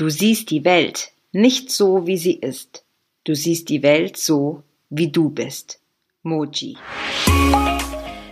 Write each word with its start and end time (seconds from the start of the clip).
Du 0.00 0.08
siehst 0.08 0.48
die 0.50 0.64
Welt 0.64 1.12
nicht 1.30 1.70
so, 1.70 2.06
wie 2.06 2.16
sie 2.16 2.32
ist. 2.32 2.86
Du 3.24 3.34
siehst 3.34 3.68
die 3.68 3.82
Welt 3.82 4.16
so, 4.16 4.62
wie 4.88 5.08
du 5.08 5.28
bist. 5.28 5.78
Moji. 6.22 6.78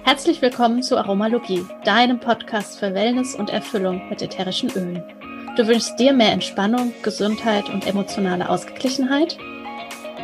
Herzlich 0.02 0.40
willkommen 0.40 0.82
zu 0.82 0.96
Aromalogie, 0.96 1.66
deinem 1.84 2.20
Podcast 2.20 2.78
für 2.78 2.94
Wellness 2.94 3.34
und 3.34 3.50
Erfüllung 3.50 4.08
mit 4.08 4.22
ätherischen 4.22 4.70
Ölen. 4.70 5.04
Du 5.58 5.66
wünschst 5.66 6.00
dir 6.00 6.14
mehr 6.14 6.32
Entspannung, 6.32 6.94
Gesundheit 7.02 7.68
und 7.68 7.86
emotionale 7.86 8.48
Ausgeglichenheit? 8.48 9.36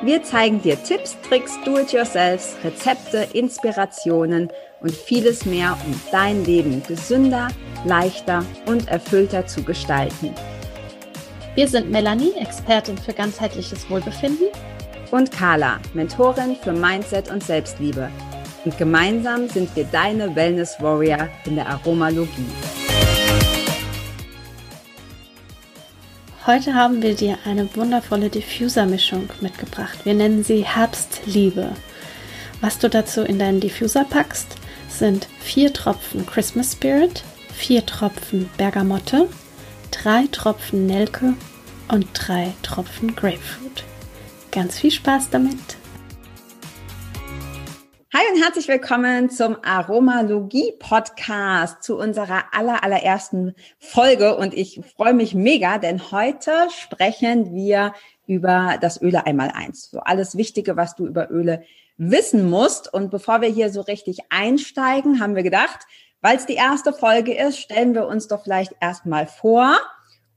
Wir 0.02 0.22
zeigen 0.22 0.62
dir 0.62 0.82
Tipps, 0.82 1.14
Tricks, 1.28 1.58
Do-it-yourselfs, 1.66 2.56
Rezepte, 2.64 3.28
Inspirationen 3.34 4.48
und 4.80 4.92
vieles 4.92 5.44
mehr, 5.44 5.76
um 5.84 6.00
dein 6.10 6.42
Leben 6.46 6.82
gesünder, 6.88 7.48
leichter 7.84 8.46
und 8.64 8.88
erfüllter 8.88 9.46
zu 9.46 9.62
gestalten. 9.62 10.34
Wir 11.56 11.68
sind 11.68 11.88
Melanie, 11.88 12.32
Expertin 12.36 12.98
für 12.98 13.12
ganzheitliches 13.12 13.88
Wohlbefinden. 13.88 14.48
Und 15.12 15.30
Carla, 15.30 15.78
Mentorin 15.92 16.56
für 16.56 16.72
Mindset 16.72 17.30
und 17.30 17.44
Selbstliebe. 17.44 18.10
Und 18.64 18.76
gemeinsam 18.76 19.48
sind 19.48 19.74
wir 19.76 19.84
deine 19.84 20.34
Wellness 20.34 20.74
Warrior 20.80 21.28
in 21.44 21.54
der 21.54 21.68
Aromalogie. 21.68 22.48
Heute 26.44 26.74
haben 26.74 27.00
wir 27.02 27.14
dir 27.14 27.38
eine 27.44 27.72
wundervolle 27.76 28.30
Diffuser-Mischung 28.30 29.28
mitgebracht. 29.40 30.00
Wir 30.02 30.14
nennen 30.14 30.42
sie 30.42 30.64
Herbstliebe. 30.64 31.70
Was 32.62 32.80
du 32.80 32.90
dazu 32.90 33.22
in 33.22 33.38
deinen 33.38 33.60
Diffuser 33.60 34.04
packst, 34.04 34.56
sind 34.88 35.28
vier 35.38 35.72
Tropfen 35.72 36.26
Christmas 36.26 36.72
Spirit, 36.72 37.22
vier 37.52 37.86
Tropfen 37.86 38.50
Bergamotte, 38.56 39.28
drei 40.04 40.26
Tropfen 40.30 40.84
Nelke 40.84 41.32
und 41.90 42.06
drei 42.12 42.52
Tropfen 42.62 43.16
Grapefruit. 43.16 43.84
Ganz 44.50 44.78
viel 44.78 44.90
Spaß 44.90 45.30
damit! 45.30 45.78
Hi 48.12 48.20
und 48.30 48.42
herzlich 48.42 48.68
willkommen 48.68 49.30
zum 49.30 49.56
Aromalogie 49.64 50.74
Podcast, 50.78 51.82
zu 51.82 51.96
unserer 51.96 52.44
aller, 52.52 52.84
allerersten 52.84 53.54
Folge. 53.78 54.36
Und 54.36 54.52
ich 54.52 54.82
freue 54.94 55.14
mich 55.14 55.34
mega, 55.34 55.78
denn 55.78 56.10
heute 56.10 56.52
sprechen 56.68 57.54
wir 57.54 57.94
über 58.26 58.76
das 58.82 59.00
Öle 59.00 59.24
einmal 59.24 59.52
eins. 59.54 59.90
So 59.90 60.00
alles 60.00 60.36
Wichtige, 60.36 60.76
was 60.76 60.96
du 60.96 61.06
über 61.06 61.30
Öle 61.30 61.64
wissen 61.96 62.50
musst. 62.50 62.92
Und 62.92 63.10
bevor 63.10 63.40
wir 63.40 63.48
hier 63.48 63.72
so 63.72 63.80
richtig 63.80 64.18
einsteigen, 64.28 65.18
haben 65.20 65.34
wir 65.34 65.42
gedacht, 65.42 65.86
weil 66.20 66.36
es 66.36 66.46
die 66.46 66.54
erste 66.54 66.92
Folge 66.92 67.34
ist, 67.34 67.58
stellen 67.58 67.94
wir 67.94 68.06
uns 68.06 68.28
doch 68.28 68.44
vielleicht 68.44 68.74
erstmal 68.80 69.26
vor. 69.26 69.76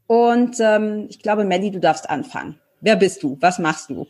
Und 0.08 0.58
ähm, 0.59 1.08
ich 1.09 1.19
glaube, 1.19 1.44
Melly, 1.44 1.72
du 1.72 1.80
darfst 1.80 2.09
anfangen. 2.09 2.59
Wer 2.81 2.95
bist 2.95 3.23
du? 3.23 3.38
Was 3.39 3.59
machst 3.59 3.89
du? 3.89 4.08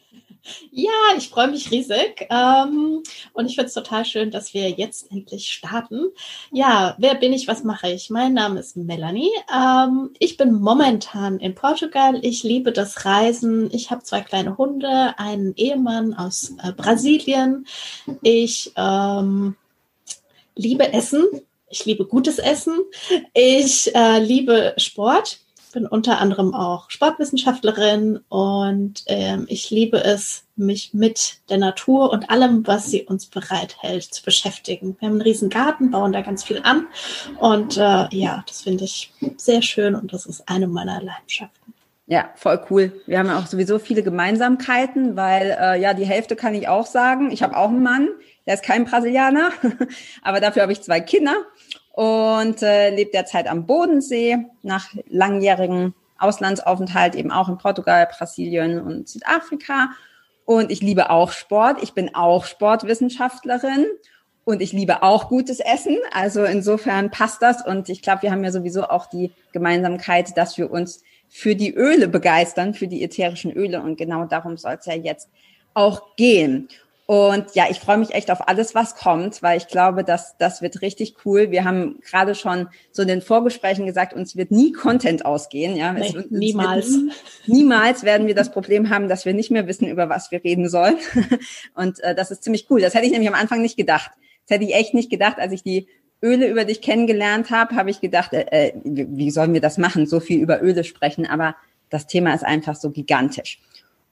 Ja, 0.72 0.92
ich 1.17 1.30
freue 1.30 1.50
mich 1.50 1.72
riesig. 1.72 2.28
Ähm, 2.30 3.03
und 3.34 3.45
ich 3.45 3.56
finde 3.56 3.67
es 3.67 3.73
total 3.73 4.06
schön, 4.06 4.31
dass 4.31 4.53
wir 4.53 4.70
jetzt 4.70 5.12
endlich 5.12 5.50
starten. 5.50 6.06
Ja, 6.52 6.95
wer 6.98 7.16
bin 7.16 7.34
ich? 7.34 7.48
Was 7.48 7.64
mache 7.64 7.92
ich? 7.92 8.09
Mein 8.09 8.34
Name 8.34 8.59
ist 8.59 8.78
Melanie. 8.78 9.31
Ähm, 9.53 10.12
ich 10.20 10.38
bin 10.38 10.53
momentan 10.53 11.40
in 11.40 11.56
Portugal. 11.56 12.20
Ich 12.23 12.44
liebe 12.44 12.72
das 12.72 13.06
Reisen. 13.06 13.70
Ich 13.73 13.92
habe 13.92 14.03
zwei 14.03 14.22
kleine 14.22 14.58
Hunde, 14.58 15.16
einen 15.18 15.53
Ehemann 15.56 16.14
aus 16.14 16.53
äh, 16.64 16.72
Brasilien. 16.72 17.66
Ich 18.22 18.72
ähm, 18.75 19.56
liebe 20.56 20.94
Essen. 20.94 21.25
Ich 21.70 21.86
liebe 21.86 22.06
gutes 22.06 22.40
Essen. 22.40 22.80
Ich 23.34 23.94
äh, 23.94 24.20
liebe 24.20 24.73
Sport 24.78 25.40
bin 25.78 25.86
unter 25.86 26.17
anderem 26.20 26.56
auch 26.56 26.89
Sportwissenschaftlerin 26.89 28.22
und 28.30 29.03
ähm, 29.06 29.45
ich 29.47 29.70
liebe 29.70 30.03
es, 30.03 30.45
mich 30.56 30.95
mit 30.95 31.38
der 31.52 31.59
Natur 31.59 32.09
und 32.11 32.31
allem, 32.31 32.66
was 32.66 32.89
sie 32.89 33.03
uns 33.03 33.28
bereithält, 33.28 34.06
zu 34.06 34.23
beschäftigen. 34.23 34.97
Wir 35.00 35.07
haben 35.07 35.18
einen 35.18 35.22
riesen 35.22 35.52
Garten, 35.52 35.91
bauen 35.91 36.13
da 36.13 36.22
ganz 36.22 36.44
viel 36.44 36.62
an 36.63 36.88
und 37.40 37.78
äh, 37.78 38.07
ja, 38.09 38.44
das 38.47 38.63
finde 38.63 38.85
ich 38.85 39.13
sehr 39.38 39.62
schön 39.62 39.94
und 39.94 40.13
das 40.13 40.25
ist 40.25 40.50
eine 40.50 40.66
meiner 40.66 41.00
Leidenschaften. 41.00 41.75
Ja, 42.07 42.31
voll 42.34 42.59
cool. 42.72 43.00
Wir 43.06 43.19
haben 43.19 43.28
ja 43.28 43.38
auch 43.38 43.46
sowieso 43.46 43.78
viele 43.78 44.02
Gemeinsamkeiten, 44.02 45.16
weil 45.16 45.56
äh, 45.62 45.79
ja, 45.79 45.94
die 45.94 46.07
Hälfte 46.07 46.35
kann 46.35 46.56
ich 46.56 46.68
auch 46.68 46.88
sagen. 46.88 47.29
Ich 47.29 47.44
habe 47.44 47.56
auch 47.56 47.69
einen 47.69 47.84
Mann, 47.84 48.07
der 48.47 48.56
ist 48.56 48.63
kein 48.63 48.85
Brasilianer, 48.85 49.52
aber 50.23 50.40
dafür 50.40 50.63
habe 50.63 50.72
ich 50.72 50.81
zwei 50.81 51.02
Kinder 51.02 51.35
und 51.97 52.62
äh, 52.62 52.91
lebt 52.91 53.16
derzeit 53.16 53.47
am 53.47 53.66
Bodensee 53.66 54.38
nach 54.62 54.94
langjährigen 55.08 55.96
Auslandsaufenthalt 56.19 57.16
eben 57.16 57.31
auch 57.31 57.50
in 57.50 57.58
Portugal, 57.58 58.08
Brasilien 58.16 58.80
und 58.80 59.09
Südafrika. 59.09 59.90
Und 60.46 60.72
ich 60.72 60.81
liebe 60.81 61.09
auch 61.09 61.31
Sport. 61.31 61.81
Ich 61.81 61.94
bin 61.94 62.13
auch 62.13 62.46
Sportwissenschaftlerin 62.46 63.88
und 64.46 64.62
ich 64.62 64.74
liebe 64.74 65.02
auch 65.02 65.28
gutes 65.28 65.59
Essen. 65.59 65.97
Also 66.12 66.44
insofern 66.44 67.09
passt 67.09 67.41
das. 67.41 67.66
Und 67.66 67.90
ich 67.90 68.03
glaube, 68.03 68.22
wir 68.22 68.31
haben 68.31 68.44
ja 68.44 68.52
sowieso 68.52 68.84
auch 68.84 69.08
die 69.08 69.31
Gemeinsamkeit, 69.52 70.38
dass 70.38 70.56
wir 70.59 70.69
uns 70.69 71.02
für 71.28 71.56
die 71.56 71.74
Öle 71.74 72.08
begeistern, 72.08 72.75
für 72.75 72.88
die 72.88 73.03
ätherischen 73.03 73.52
Öle. 73.52 73.81
Und 73.81 73.97
genau 73.97 74.25
darum 74.25 74.56
soll 74.58 74.78
es 74.79 74.85
ja 74.85 74.94
jetzt 74.94 75.29
auch 75.74 76.16
gehen. 76.16 76.69
Und 77.07 77.56
ja, 77.56 77.68
ich 77.69 77.79
freue 77.79 77.97
mich 77.97 78.13
echt 78.13 78.29
auf 78.31 78.50
alles, 78.50 78.75
was 78.75 78.95
kommt, 78.95 79.41
weil 79.41 79.57
ich 79.57 79.68
glaube, 79.68 80.03
dass 80.03 80.38
das 80.38 80.62
wird 80.62 80.81
richtig 80.81 81.16
cool. 81.23 81.51
Wir 81.51 81.63
haben 81.63 82.01
gerade 82.01 82.35
schon 82.35 82.68
so 82.91 83.01
in 83.01 83.07
den 83.07 83.22
Vorgesprächen 83.22 83.85
gesagt, 83.85 84.13
uns 84.13 84.35
wird 84.35 84.51
nie 84.51 84.73
Content 84.73 85.23
ausgehen. 85.25 85.78
Ja, 85.78 85.94
nee, 85.94 86.13
wird, 86.13 86.31
niemals. 86.31 86.90
Nie, 86.90 87.12
niemals 87.46 88.03
werden 88.03 88.28
wir 88.28 88.35
das 88.35 88.51
Problem 88.51 88.90
haben, 88.90 89.07
dass 89.07 89.23
wir 89.23 89.34
nicht 89.34 89.51
mehr 89.51 89.67
wissen, 89.67 89.88
über 89.88 90.09
was 90.09 90.31
wir 90.31 90.44
reden 90.44 90.67
sollen. 90.67 90.97
Und 91.75 92.01
äh, 92.01 92.13
das 92.13 92.29
ist 92.29 92.44
ziemlich 92.44 92.67
cool. 92.69 92.81
Das 92.81 92.94
hätte 92.94 93.06
ich 93.06 93.13
nämlich 93.13 93.29
am 93.29 93.40
Anfang 93.40 93.62
nicht 93.62 93.78
gedacht. 93.78 94.12
Das 94.46 94.56
hätte 94.56 94.66
ich 94.66 94.75
echt 94.75 94.94
nicht 94.94 95.09
gedacht, 95.09 95.40
als 95.40 95.53
ich 95.53 95.63
die 95.63 95.88
Öle 96.22 96.50
über 96.50 96.66
dich 96.66 96.81
kennengelernt 96.81 97.51
habe, 97.51 97.78
habe 97.78 97.90
ich 97.90 98.01
gedacht, 98.01 98.34
äh, 98.34 98.47
äh 98.51 98.73
wie 98.84 99.31
sollen 99.31 99.53
wir 99.53 99.62
das 99.62 99.78
machen, 99.78 100.07
so 100.07 100.19
viel 100.19 100.41
über 100.41 100.62
Öle 100.62 100.84
sprechen. 100.84 101.25
Aber 101.25 101.56
das 101.90 102.06
Thema 102.06 102.34
ist 102.34 102.44
einfach 102.44 102.75
so 102.75 102.91
gigantisch. 102.91 103.62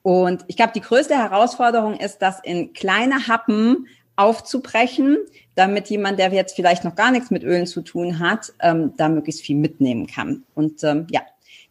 Und 0.05 0.43
ich 0.45 0.55
glaube, 0.55 0.71
die 0.75 0.81
größte 0.81 1.15
Herausforderung 1.15 1.95
ist, 1.99 2.19
das 2.19 2.39
in 2.43 2.73
kleine 2.73 3.27
Happen 3.27 3.87
aufzubrechen, 4.15 5.17
damit 5.55 5.89
jemand, 5.89 6.19
der 6.19 6.31
jetzt 6.31 6.55
vielleicht 6.55 6.83
noch 6.83 6.93
gar 6.93 7.09
nichts 7.09 7.31
mit 7.31 7.43
Ölen 7.43 7.65
zu 7.65 7.81
tun 7.81 8.19
hat, 8.19 8.53
ähm, 8.59 8.93
da 8.97 9.09
möglichst 9.09 9.41
viel 9.41 9.55
mitnehmen 9.55 10.05
kann. 10.05 10.43
Und 10.53 10.83
ähm, 10.83 11.07
ja, 11.09 11.21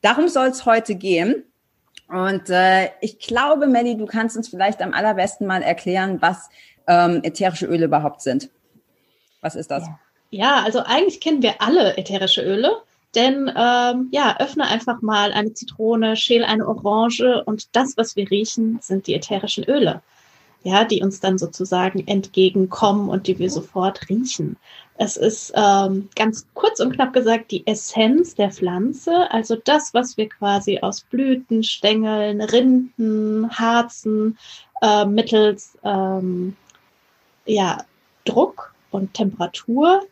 darum 0.02 0.26
soll 0.26 0.48
es 0.48 0.66
heute 0.66 0.96
gehen. 0.96 1.44
Und 2.08 2.50
äh, 2.50 2.88
ich 3.00 3.20
glaube, 3.20 3.68
Melly, 3.68 3.96
du 3.96 4.04
kannst 4.04 4.36
uns 4.36 4.48
vielleicht 4.48 4.82
am 4.82 4.94
allerbesten 4.94 5.46
mal 5.46 5.62
erklären, 5.62 6.20
was 6.20 6.48
ähm, 6.88 7.20
ätherische 7.22 7.66
Öle 7.66 7.84
überhaupt 7.84 8.20
sind. 8.20 8.50
Was 9.42 9.54
ist 9.54 9.70
das? 9.70 9.84
Ja, 10.30 10.64
also 10.64 10.80
eigentlich 10.80 11.20
kennen 11.20 11.40
wir 11.40 11.62
alle 11.62 11.96
ätherische 11.96 12.42
Öle. 12.42 12.82
Denn 13.14 13.50
ähm, 13.56 14.08
ja, 14.10 14.36
öffne 14.38 14.66
einfach 14.66 15.02
mal 15.02 15.32
eine 15.32 15.54
Zitrone, 15.54 16.16
schäle 16.16 16.46
eine 16.46 16.66
Orange 16.66 17.42
und 17.44 17.74
das, 17.76 17.96
was 17.96 18.16
wir 18.16 18.30
riechen, 18.30 18.78
sind 18.80 19.06
die 19.06 19.14
ätherischen 19.14 19.64
Öle. 19.64 20.02
Ja, 20.62 20.84
die 20.84 21.02
uns 21.02 21.20
dann 21.20 21.36
sozusagen 21.36 22.06
entgegenkommen 22.06 23.10
und 23.10 23.26
die 23.26 23.38
wir 23.38 23.50
sofort 23.50 24.08
riechen. 24.08 24.56
Es 24.96 25.18
ist 25.18 25.52
ähm, 25.54 26.08
ganz 26.16 26.46
kurz 26.54 26.80
und 26.80 26.94
knapp 26.94 27.12
gesagt 27.12 27.50
die 27.50 27.66
Essenz 27.66 28.34
der 28.34 28.50
Pflanze, 28.50 29.30
also 29.30 29.56
das, 29.56 29.92
was 29.92 30.16
wir 30.16 30.28
quasi 30.28 30.78
aus 30.78 31.02
Blüten, 31.02 31.64
Stängeln, 31.64 32.40
Rinden, 32.40 33.50
Harzen 33.50 34.38
äh, 34.80 35.04
mittels 35.04 35.76
ähm, 35.84 36.56
ja, 37.44 37.84
Druck 38.24 38.72
und 38.90 39.12
Temperatur 39.12 40.02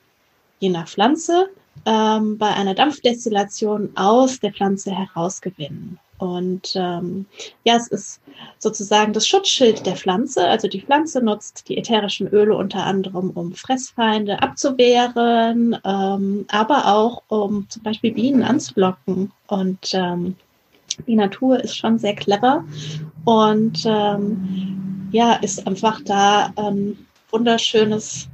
je 0.59 0.69
nach 0.69 0.89
Pflanze 0.89 1.49
ähm, 1.87 2.39
bei 2.39 2.49
einer 2.49 2.75
Dampfdestillation 2.75 3.91
aus 3.97 4.41
der 4.41 4.53
Pflanze 4.53 4.93
herausgewinnen. 4.93 5.99
Und 6.19 6.75
ähm, 6.77 7.27
ja, 7.65 7.75
es 7.75 7.89
ist 7.89 8.21
sozusagen 8.61 9.13
das 9.13 9.27
Schutzschild 9.27 9.85
der 9.85 9.97
Pflanze. 9.97 10.47
Also 10.47 10.69
die 10.69 10.81
Pflanze 10.81 11.21
nutzt 11.21 11.69
die 11.69 11.77
ätherischen 11.77 12.29
Öle 12.29 12.57
unter 12.57 12.85
anderem, 12.85 13.31
um 13.31 13.53
Fressfeinde 13.55 14.41
abzuwehren, 14.41 15.77
ähm, 15.85 16.45
aber 16.49 16.87
auch 16.87 17.23
um 17.27 17.69
zum 17.69 17.83
Beispiel 17.83 18.13
Bienen 18.13 18.45
anzulocken. 18.45 19.33
Und 19.49 19.95
ähm, 19.95 20.37
die 21.09 21.17
Natur 21.17 21.59
ist 21.59 21.77
schon 21.77 21.99
sehr 21.99 22.15
clever 22.15 22.65
und 23.25 23.83
ähm, 23.85 25.09
ja, 25.11 25.35
ist 25.35 25.67
einfach 25.67 26.01
da 26.05 26.53
ein 26.55 27.07
wunderschönes 27.31 28.29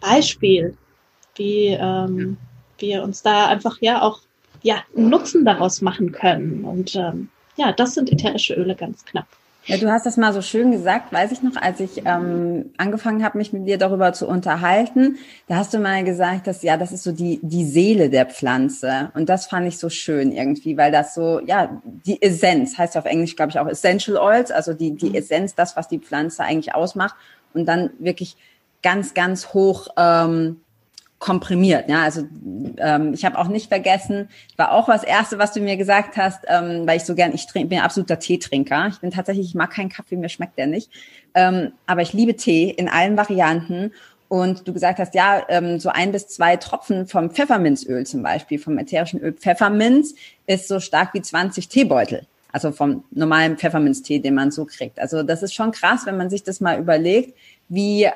Beispiel, 0.00 0.76
wie 1.34 1.68
ähm, 1.68 2.36
wir 2.80 3.02
uns 3.02 3.22
da 3.22 3.46
einfach 3.46 3.78
ja 3.80 4.02
auch 4.02 4.20
ja 4.62 4.76
Nutzen 4.94 5.44
daraus 5.44 5.80
machen 5.80 6.12
können. 6.12 6.64
Und 6.64 6.94
ähm, 6.96 7.28
ja, 7.56 7.72
das 7.72 7.94
sind 7.94 8.10
ätherische 8.10 8.54
Öle 8.54 8.74
ganz 8.74 9.04
knapp. 9.04 9.26
Ja, 9.66 9.76
du 9.76 9.90
hast 9.92 10.06
das 10.06 10.16
mal 10.16 10.32
so 10.32 10.40
schön 10.40 10.72
gesagt, 10.72 11.12
weiß 11.12 11.32
ich 11.32 11.42
noch, 11.42 11.56
als 11.56 11.80
ich 11.80 12.02
ähm, 12.06 12.70
angefangen 12.78 13.22
habe, 13.22 13.36
mich 13.36 13.52
mit 13.52 13.68
dir 13.68 13.76
darüber 13.76 14.14
zu 14.14 14.26
unterhalten. 14.26 15.18
Da 15.48 15.56
hast 15.56 15.74
du 15.74 15.78
mal 15.78 16.02
gesagt, 16.02 16.46
dass 16.46 16.62
ja, 16.62 16.78
das 16.78 16.92
ist 16.92 17.04
so 17.04 17.12
die 17.12 17.40
die 17.42 17.66
Seele 17.66 18.08
der 18.08 18.24
Pflanze 18.24 19.10
und 19.14 19.28
das 19.28 19.46
fand 19.46 19.68
ich 19.68 19.78
so 19.78 19.90
schön 19.90 20.32
irgendwie, 20.32 20.78
weil 20.78 20.90
das 20.90 21.14
so 21.14 21.40
ja 21.44 21.80
die 21.84 22.20
Essenz 22.22 22.78
heißt 22.78 22.94
ja 22.94 23.02
auf 23.02 23.06
Englisch 23.06 23.36
glaube 23.36 23.50
ich 23.50 23.58
auch 23.58 23.68
Essential 23.68 24.16
Oils, 24.16 24.50
also 24.50 24.72
die 24.72 24.92
die. 24.92 25.14
Essenz, 25.14 25.54
das 25.54 25.76
was 25.76 25.88
die 25.88 25.98
Pflanze 25.98 26.42
eigentlich 26.42 26.74
ausmacht 26.74 27.14
und 27.52 27.66
dann 27.66 27.90
wirklich 27.98 28.36
ganz 28.82 29.12
ganz 29.12 29.52
hoch 29.52 29.88
ähm, 29.98 30.60
komprimiert. 31.20 31.88
Ja, 31.88 32.02
also 32.02 32.26
ähm, 32.78 33.12
ich 33.12 33.24
habe 33.24 33.38
auch 33.38 33.46
nicht 33.46 33.68
vergessen, 33.68 34.30
war 34.56 34.72
auch 34.72 34.88
was 34.88 35.04
Erste, 35.04 35.38
was 35.38 35.52
du 35.52 35.60
mir 35.60 35.76
gesagt 35.76 36.16
hast, 36.16 36.44
ähm, 36.48 36.86
weil 36.86 36.96
ich 36.96 37.04
so 37.04 37.14
gern, 37.14 37.32
ich 37.34 37.46
trink, 37.46 37.68
bin 37.68 37.78
ein 37.78 37.84
absoluter 37.84 38.18
Teetrinker. 38.18 38.88
Ich 38.88 38.98
bin 39.00 39.10
tatsächlich, 39.10 39.46
ich 39.46 39.54
mag 39.54 39.70
keinen 39.70 39.90
Kaffee, 39.90 40.16
mir 40.16 40.30
schmeckt 40.30 40.58
der 40.58 40.66
nicht. 40.66 40.90
Ähm, 41.34 41.72
aber 41.86 42.00
ich 42.00 42.14
liebe 42.14 42.36
Tee 42.36 42.70
in 42.70 42.88
allen 42.88 43.16
Varianten. 43.16 43.92
Und 44.28 44.66
du 44.66 44.72
gesagt 44.72 44.98
hast, 44.98 45.14
ja, 45.14 45.42
ähm, 45.48 45.78
so 45.78 45.90
ein 45.90 46.12
bis 46.12 46.28
zwei 46.28 46.56
Tropfen 46.56 47.06
vom 47.06 47.30
Pfefferminzöl 47.30 48.06
zum 48.06 48.22
Beispiel, 48.22 48.58
vom 48.58 48.78
ätherischen 48.78 49.20
Öl 49.20 49.32
Pfefferminz, 49.32 50.14
ist 50.46 50.68
so 50.68 50.80
stark 50.80 51.12
wie 51.14 51.20
20 51.20 51.68
Teebeutel. 51.68 52.26
Also 52.52 52.72
vom 52.72 53.04
normalen 53.10 53.58
Pfefferminztee, 53.58 54.20
den 54.20 54.34
man 54.34 54.52
so 54.52 54.64
kriegt. 54.64 54.98
Also 54.98 55.22
das 55.22 55.42
ist 55.42 55.52
schon 55.52 55.72
krass, 55.72 56.06
wenn 56.06 56.16
man 56.16 56.30
sich 56.30 56.44
das 56.44 56.60
mal 56.60 56.78
überlegt, 56.78 57.36
wie 57.68 58.08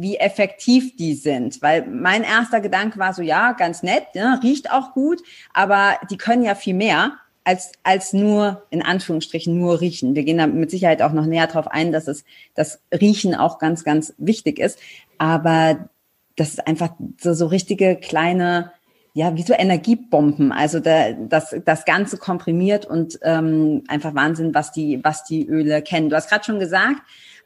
wie 0.00 0.16
effektiv 0.16 0.96
die 0.96 1.14
sind. 1.14 1.62
Weil 1.62 1.86
mein 1.86 2.22
erster 2.22 2.60
Gedanke 2.60 2.98
war 2.98 3.14
so, 3.14 3.22
ja, 3.22 3.52
ganz 3.52 3.82
nett, 3.82 4.04
ja, 4.14 4.40
riecht 4.42 4.70
auch 4.70 4.92
gut, 4.92 5.22
aber 5.52 5.98
die 6.10 6.16
können 6.16 6.42
ja 6.42 6.54
viel 6.54 6.74
mehr 6.74 7.18
als, 7.46 7.70
als 7.84 8.12
nur, 8.12 8.64
in 8.70 8.82
Anführungsstrichen, 8.82 9.56
nur 9.56 9.80
riechen. 9.80 10.16
Wir 10.16 10.24
gehen 10.24 10.38
da 10.38 10.48
mit 10.48 10.70
Sicherheit 10.70 11.00
auch 11.00 11.12
noch 11.12 11.26
näher 11.26 11.46
drauf 11.46 11.68
ein, 11.68 11.92
dass 11.92 12.08
es, 12.08 12.24
das 12.54 12.80
Riechen 12.92 13.36
auch 13.36 13.60
ganz, 13.60 13.84
ganz 13.84 14.14
wichtig 14.18 14.58
ist. 14.58 14.80
Aber 15.16 15.88
das 16.34 16.50
ist 16.50 16.66
einfach 16.66 16.90
so, 17.20 17.34
so 17.34 17.46
richtige 17.46 17.94
kleine, 17.94 18.72
ja, 19.14 19.36
wie 19.36 19.42
so 19.42 19.54
Energiebomben. 19.54 20.50
Also 20.50 20.80
da, 20.80 21.12
das, 21.12 21.54
das 21.64 21.84
Ganze 21.84 22.18
komprimiert 22.18 22.84
und 22.84 23.18
ähm, 23.22 23.84
einfach 23.86 24.16
Wahnsinn, 24.16 24.52
was 24.52 24.72
die, 24.72 25.02
was 25.04 25.22
die 25.22 25.46
Öle 25.46 25.82
kennen. 25.82 26.10
Du 26.10 26.16
hast 26.16 26.28
gerade 26.28 26.44
schon 26.44 26.58
gesagt, 26.58 27.00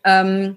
ähm, 0.04 0.56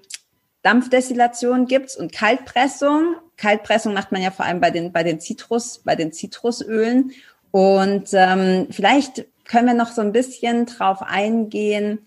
Dampfdestillation 0.64 1.66
gibt's 1.66 1.94
und 1.94 2.10
Kaltpressung. 2.10 3.16
Kaltpressung 3.36 3.92
macht 3.92 4.12
man 4.12 4.22
ja 4.22 4.30
vor 4.30 4.46
allem 4.46 4.60
bei 4.60 4.70
den, 4.70 4.92
bei 4.92 5.02
den 5.02 5.20
Zitrus, 5.20 5.82
bei 5.84 5.94
den 5.94 6.10
Zitrusölen. 6.10 7.12
Und 7.50 8.08
ähm, 8.12 8.66
vielleicht 8.70 9.26
können 9.44 9.66
wir 9.66 9.74
noch 9.74 9.92
so 9.92 10.00
ein 10.00 10.12
bisschen 10.12 10.64
drauf 10.64 11.02
eingehen, 11.02 11.98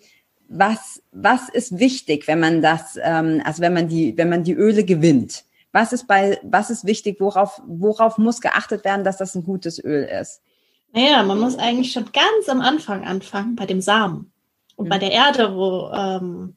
was, 0.49 1.03
was 1.11 1.49
ist 1.49 1.77
wichtig, 1.77 2.27
wenn 2.27 2.39
man 2.39 2.63
das, 2.63 2.97
ähm, 3.01 3.41
also 3.45 3.61
wenn 3.61 3.73
man 3.73 3.89
die, 3.89 4.17
wenn 4.17 4.29
man 4.29 4.43
die 4.43 4.53
Öle 4.53 4.83
gewinnt. 4.83 5.43
Was 5.71 5.93
ist 5.93 6.07
bei, 6.07 6.39
was 6.41 6.71
ist 6.71 6.85
wichtig, 6.85 7.17
worauf, 7.19 7.61
worauf 7.67 8.17
muss 8.17 8.41
geachtet 8.41 8.83
werden, 8.83 9.03
dass 9.03 9.17
das 9.17 9.35
ein 9.35 9.43
gutes 9.43 9.83
Öl 9.83 10.03
ist? 10.03 10.41
Naja, 10.93 11.21
man 11.21 11.39
muss 11.39 11.59
eigentlich 11.59 11.91
schon 11.91 12.05
ganz 12.05 12.49
am 12.49 12.61
Anfang 12.61 13.05
anfangen, 13.05 13.55
bei 13.55 13.67
dem 13.67 13.81
Samen. 13.81 14.31
Und 14.75 14.85
mhm. 14.85 14.89
bei 14.89 14.97
der 14.97 15.11
Erde, 15.11 15.55
wo 15.55 15.91
ähm, 15.93 16.56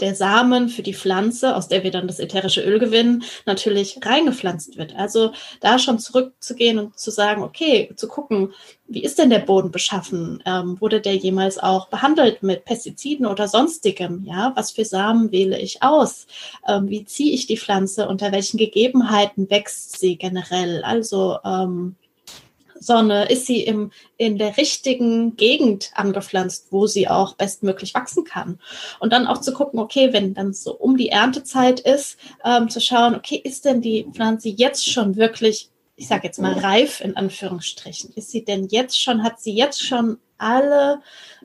der 0.00 0.14
Samen 0.14 0.68
für 0.68 0.82
die 0.82 0.94
Pflanze, 0.94 1.56
aus 1.56 1.68
der 1.68 1.82
wir 1.82 1.90
dann 1.90 2.06
das 2.06 2.20
ätherische 2.20 2.62
Öl 2.62 2.78
gewinnen, 2.78 3.24
natürlich 3.46 3.98
reingepflanzt 4.04 4.76
wird. 4.76 4.94
Also 4.96 5.32
da 5.60 5.78
schon 5.78 5.98
zurückzugehen 5.98 6.78
und 6.78 6.98
zu 6.98 7.10
sagen, 7.10 7.42
okay, 7.42 7.90
zu 7.96 8.08
gucken, 8.08 8.52
wie 8.86 9.02
ist 9.02 9.18
denn 9.18 9.30
der 9.30 9.40
Boden 9.40 9.70
beschaffen? 9.70 10.42
Ähm, 10.46 10.80
wurde 10.80 11.00
der 11.00 11.16
jemals 11.16 11.58
auch 11.58 11.88
behandelt 11.88 12.42
mit 12.42 12.64
Pestiziden 12.64 13.26
oder 13.26 13.46
sonstigem? 13.46 14.24
Ja, 14.24 14.52
was 14.54 14.70
für 14.70 14.84
Samen 14.84 15.30
wähle 15.30 15.58
ich 15.58 15.82
aus? 15.82 16.26
Ähm, 16.66 16.88
wie 16.88 17.04
ziehe 17.04 17.32
ich 17.34 17.46
die 17.46 17.58
Pflanze? 17.58 18.08
Unter 18.08 18.32
welchen 18.32 18.56
Gegebenheiten 18.56 19.50
wächst 19.50 19.98
sie 19.98 20.16
generell? 20.16 20.82
Also 20.84 21.38
ähm, 21.44 21.96
Sonne? 22.80 23.30
Ist 23.30 23.46
sie 23.46 23.62
im, 23.62 23.92
in 24.16 24.38
der 24.38 24.56
richtigen 24.56 25.36
Gegend 25.36 25.90
angepflanzt, 25.94 26.68
wo 26.70 26.86
sie 26.86 27.08
auch 27.08 27.34
bestmöglich 27.34 27.94
wachsen 27.94 28.24
kann? 28.24 28.58
Und 29.00 29.12
dann 29.12 29.26
auch 29.26 29.38
zu 29.38 29.52
gucken, 29.52 29.78
okay, 29.78 30.12
wenn 30.12 30.34
dann 30.34 30.52
so 30.52 30.74
um 30.74 30.96
die 30.96 31.08
Erntezeit 31.08 31.80
ist, 31.80 32.18
ähm, 32.44 32.68
zu 32.68 32.80
schauen, 32.80 33.14
okay, 33.14 33.40
ist 33.42 33.64
denn 33.64 33.80
die 33.80 34.06
Pflanze 34.12 34.48
jetzt 34.48 34.90
schon 34.90 35.16
wirklich, 35.16 35.70
ich 35.96 36.08
sage 36.08 36.26
jetzt 36.26 36.38
mal 36.38 36.52
reif 36.52 37.00
in 37.00 37.16
Anführungsstrichen? 37.16 38.12
Ist 38.14 38.30
sie 38.30 38.44
denn 38.44 38.68
jetzt 38.68 39.00
schon, 39.00 39.22
hat 39.22 39.40
sie 39.40 39.54
jetzt 39.54 39.82
schon 39.82 40.18
alle 40.38 41.00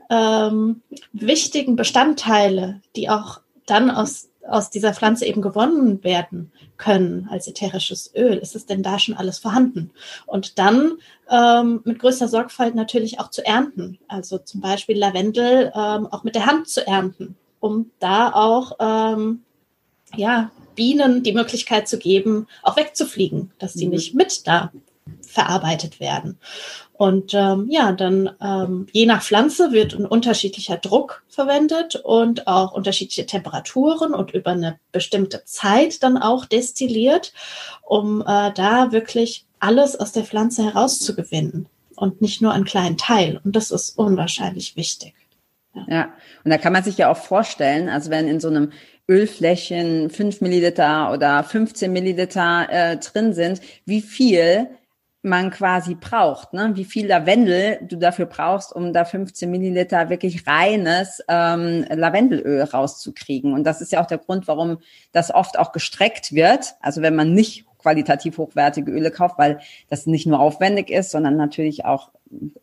ähm, 0.10 0.82
wichtigen 1.12 1.76
Bestandteile, 1.76 2.82
die 2.96 3.10
auch 3.10 3.42
dann 3.66 3.90
aus 3.90 4.30
aus 4.48 4.70
dieser 4.70 4.94
Pflanze 4.94 5.26
eben 5.26 5.42
gewonnen 5.42 6.04
werden 6.04 6.52
können 6.78 7.28
als 7.32 7.48
ätherisches 7.48 8.14
Öl? 8.16 8.38
Ist 8.38 8.56
es 8.56 8.66
denn 8.66 8.84
da 8.84 9.00
schon 9.00 9.16
alles 9.16 9.40
vorhanden? 9.40 9.92
Und 10.26 10.60
dann 10.60 10.94
ähm, 11.30 11.82
mit 11.84 12.00
größter 12.00 12.28
Sorgfalt 12.28 12.76
natürlich 12.76 13.20
auch 13.20 13.30
zu 13.30 13.46
ernten. 13.46 14.00
Also 14.08 14.38
zum 14.38 14.62
Beispiel 14.62 14.98
Lavendel 14.98 15.72
ähm, 15.76 16.08
auch 16.08 16.24
mit 16.24 16.36
der 16.36 16.46
Hand 16.46 16.68
zu 16.68 16.86
ernten, 16.86 17.36
um 17.60 17.92
da 18.00 18.32
auch 18.32 18.74
ähm, 18.80 19.44
ja, 20.16 20.52
Bienen 20.76 21.24
die 21.24 21.34
Möglichkeit 21.34 21.88
zu 21.88 21.98
geben, 21.98 22.48
auch 22.62 22.78
wegzufliegen, 22.78 23.52
dass 23.60 23.74
sie 23.74 23.86
mhm. 23.86 23.92
nicht 23.92 24.16
mit 24.16 24.48
da 24.48 24.72
verarbeitet 25.22 26.00
werden. 26.00 26.40
Und 26.94 27.34
ähm, 27.34 27.68
ja, 27.70 27.92
dann 27.92 28.30
ähm, 28.40 28.88
je 28.92 29.06
nach 29.06 29.24
Pflanze 29.24 29.72
wird 29.72 29.94
ein 29.94 30.06
unterschiedlicher 30.06 30.78
Druck 30.78 31.24
verwendet 31.28 31.96
und 31.96 32.48
auch 32.48 32.72
unterschiedliche 32.74 33.26
Temperaturen 33.26 34.14
und 34.14 34.32
über 34.32 34.52
eine 34.52 34.80
bestimmte 34.92 35.44
Zeit 35.46 36.04
dann 36.04 36.18
auch 36.18 36.46
destilliert, 36.46 37.34
um 37.82 38.22
äh, 38.22 38.52
da 38.54 38.92
wirklich 38.92 39.46
alles 39.60 40.00
aus 40.00 40.12
der 40.12 40.24
Pflanze 40.24 40.64
herauszugewinnen 40.64 41.68
und 41.96 42.22
nicht 42.22 42.42
nur 42.42 42.54
einen 42.54 42.66
kleinen 42.66 42.98
Teil. 42.98 43.42
Und 43.44 43.56
das 43.56 43.72
ist 43.72 43.98
unwahrscheinlich 43.98 44.76
wichtig. 44.76 45.14
Ja. 45.74 45.86
ja, 45.90 46.14
und 46.44 46.52
da 46.52 46.58
kann 46.60 46.74
man 46.74 46.84
sich 46.84 46.98
ja 46.98 47.12
auch 47.12 47.18
vorstellen, 47.18 47.90
also 47.90 48.12
wenn 48.12 48.28
in 48.28 48.40
so 48.40 48.48
einem 48.48 48.72
Ölflächen 49.10 50.10
5 50.10 50.42
Milliliter 50.42 51.12
oder 51.12 51.44
15 51.44 51.92
Milliliter 51.92 52.68
äh, 52.70 52.98
drin 52.98 53.34
sind, 53.34 53.60
wie 53.86 54.02
viel 54.02 54.68
man 55.24 55.52
quasi 55.52 55.96
braucht, 55.96 56.54
ne? 56.54 56.72
wie 56.76 56.84
viel 56.84 57.08
Lavendel 57.08 57.80
du 57.82 57.96
dafür 57.96 58.26
brauchst, 58.26 58.76
um 58.76 58.92
da 58.92 59.06
15 59.06 59.50
Milliliter 59.50 60.10
wirklich 60.10 60.46
reines 60.46 61.24
ähm, 61.30 61.86
Lavendelöl 61.90 62.62
rauszukriegen. 62.62 63.54
Und 63.54 63.64
das 63.64 63.80
ist 63.80 63.94
ja 63.94 64.02
auch 64.02 64.06
der 64.06 64.18
Grund, 64.18 64.50
warum 64.50 64.80
das 65.14 65.34
oft 65.34 65.58
auch 65.58 65.72
gestreckt 65.72 66.34
wird. 66.34 66.76
Also 66.82 67.02
wenn 67.02 67.16
man 67.16 67.34
nicht 67.34 67.66
qualitativ 67.78 68.38
hochwertige 68.38 68.92
Öle 68.92 69.12
kauft, 69.12 69.38
weil 69.38 69.60
das 69.90 70.08
nicht 70.08 70.28
nur 70.28 70.40
aufwendig 70.40 70.90
ist, 70.90 71.12
sondern 71.12 71.38
natürlich 71.38 71.86
auch 71.86 72.12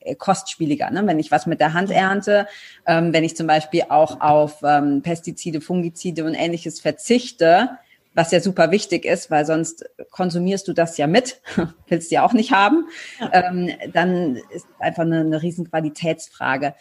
äh, 0.01 0.15
kostspieliger. 0.15 0.91
Ne? 0.91 1.07
Wenn 1.07 1.19
ich 1.19 1.31
was 1.31 1.47
mit 1.47 1.61
der 1.61 1.73
Hand 1.73 1.91
ernte, 1.91 2.47
ähm, 2.87 3.15
wenn 3.15 3.25
ich 3.25 3.37
zum 3.37 3.47
Beispiel 3.47 3.85
auch 3.89 4.21
auf 4.21 4.63
ähm, 4.63 5.01
Pestizide, 5.01 5.63
Fungizide 5.63 6.25
und 6.25 6.35
ähnliches 6.35 6.81
verzichte, 6.81 7.71
was 8.15 8.33
ja 8.33 8.41
super 8.41 8.71
wichtig 8.71 9.05
ist, 9.05 9.31
weil 9.31 9.47
sonst 9.47 9.85
konsumierst 10.11 10.67
du 10.69 10.73
das 10.73 10.97
ja 10.99 11.07
mit, 11.07 11.41
willst 11.89 12.11
du 12.11 12.17
ja 12.17 12.25
auch 12.25 12.33
nicht 12.33 12.53
haben, 12.53 12.87
ja. 13.21 13.31
ähm, 13.33 13.71
dann 13.93 14.37
ist 14.51 14.67
einfach 14.79 15.03
eine, 15.03 15.21
eine 15.21 15.43
riesen 15.43 15.69
Qualitätsfrage. 15.69 16.75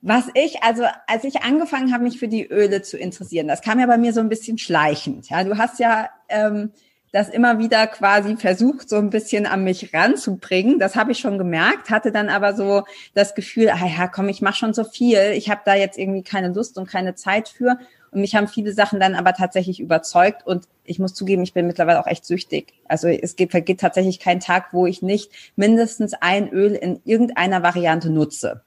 Was 0.00 0.24
ich, 0.34 0.64
also 0.64 0.84
als 1.06 1.22
ich 1.22 1.42
angefangen 1.42 1.92
habe, 1.92 2.02
mich 2.02 2.18
für 2.18 2.26
die 2.26 2.44
Öle 2.44 2.82
zu 2.82 2.98
interessieren, 2.98 3.46
das 3.46 3.62
kam 3.62 3.78
ja 3.78 3.86
bei 3.86 3.98
mir 3.98 4.12
so 4.12 4.18
ein 4.18 4.28
bisschen 4.28 4.58
schleichend. 4.58 5.30
Ja, 5.30 5.44
du 5.44 5.58
hast 5.58 5.78
ja 5.78 6.10
ähm, 6.28 6.72
das 7.12 7.28
immer 7.28 7.58
wieder 7.58 7.86
quasi 7.86 8.36
versucht, 8.36 8.88
so 8.88 8.96
ein 8.96 9.10
bisschen 9.10 9.46
an 9.46 9.62
mich 9.62 9.94
ranzubringen. 9.94 10.80
Das 10.80 10.96
habe 10.96 11.12
ich 11.12 11.18
schon 11.18 11.38
gemerkt, 11.38 11.90
hatte 11.90 12.10
dann 12.10 12.30
aber 12.30 12.54
so 12.54 12.82
das 13.14 13.34
Gefühl, 13.34 13.68
ah 13.68 13.86
ja, 13.86 14.08
komm, 14.08 14.28
ich 14.28 14.42
mache 14.42 14.56
schon 14.56 14.74
so 14.74 14.82
viel, 14.82 15.32
ich 15.36 15.50
habe 15.50 15.60
da 15.64 15.74
jetzt 15.74 15.98
irgendwie 15.98 16.22
keine 16.22 16.48
Lust 16.48 16.78
und 16.78 16.88
keine 16.88 17.14
Zeit 17.14 17.48
für. 17.48 17.78
Und 18.12 18.20
mich 18.20 18.34
haben 18.34 18.46
viele 18.46 18.72
Sachen 18.72 19.00
dann 19.00 19.14
aber 19.14 19.32
tatsächlich 19.32 19.80
überzeugt 19.80 20.46
und 20.46 20.68
ich 20.84 20.98
muss 20.98 21.14
zugeben, 21.14 21.42
ich 21.42 21.54
bin 21.54 21.66
mittlerweile 21.66 21.98
auch 21.98 22.06
echt 22.06 22.26
süchtig. 22.26 22.74
Also 22.86 23.08
es 23.08 23.36
geht, 23.36 23.50
vergeht 23.50 23.80
tatsächlich 23.80 24.20
kein 24.20 24.38
Tag, 24.38 24.72
wo 24.72 24.86
ich 24.86 25.00
nicht 25.00 25.32
mindestens 25.56 26.12
ein 26.14 26.50
Öl 26.50 26.74
in 26.74 27.00
irgendeiner 27.04 27.62
Variante 27.62 28.10
nutze. 28.10 28.62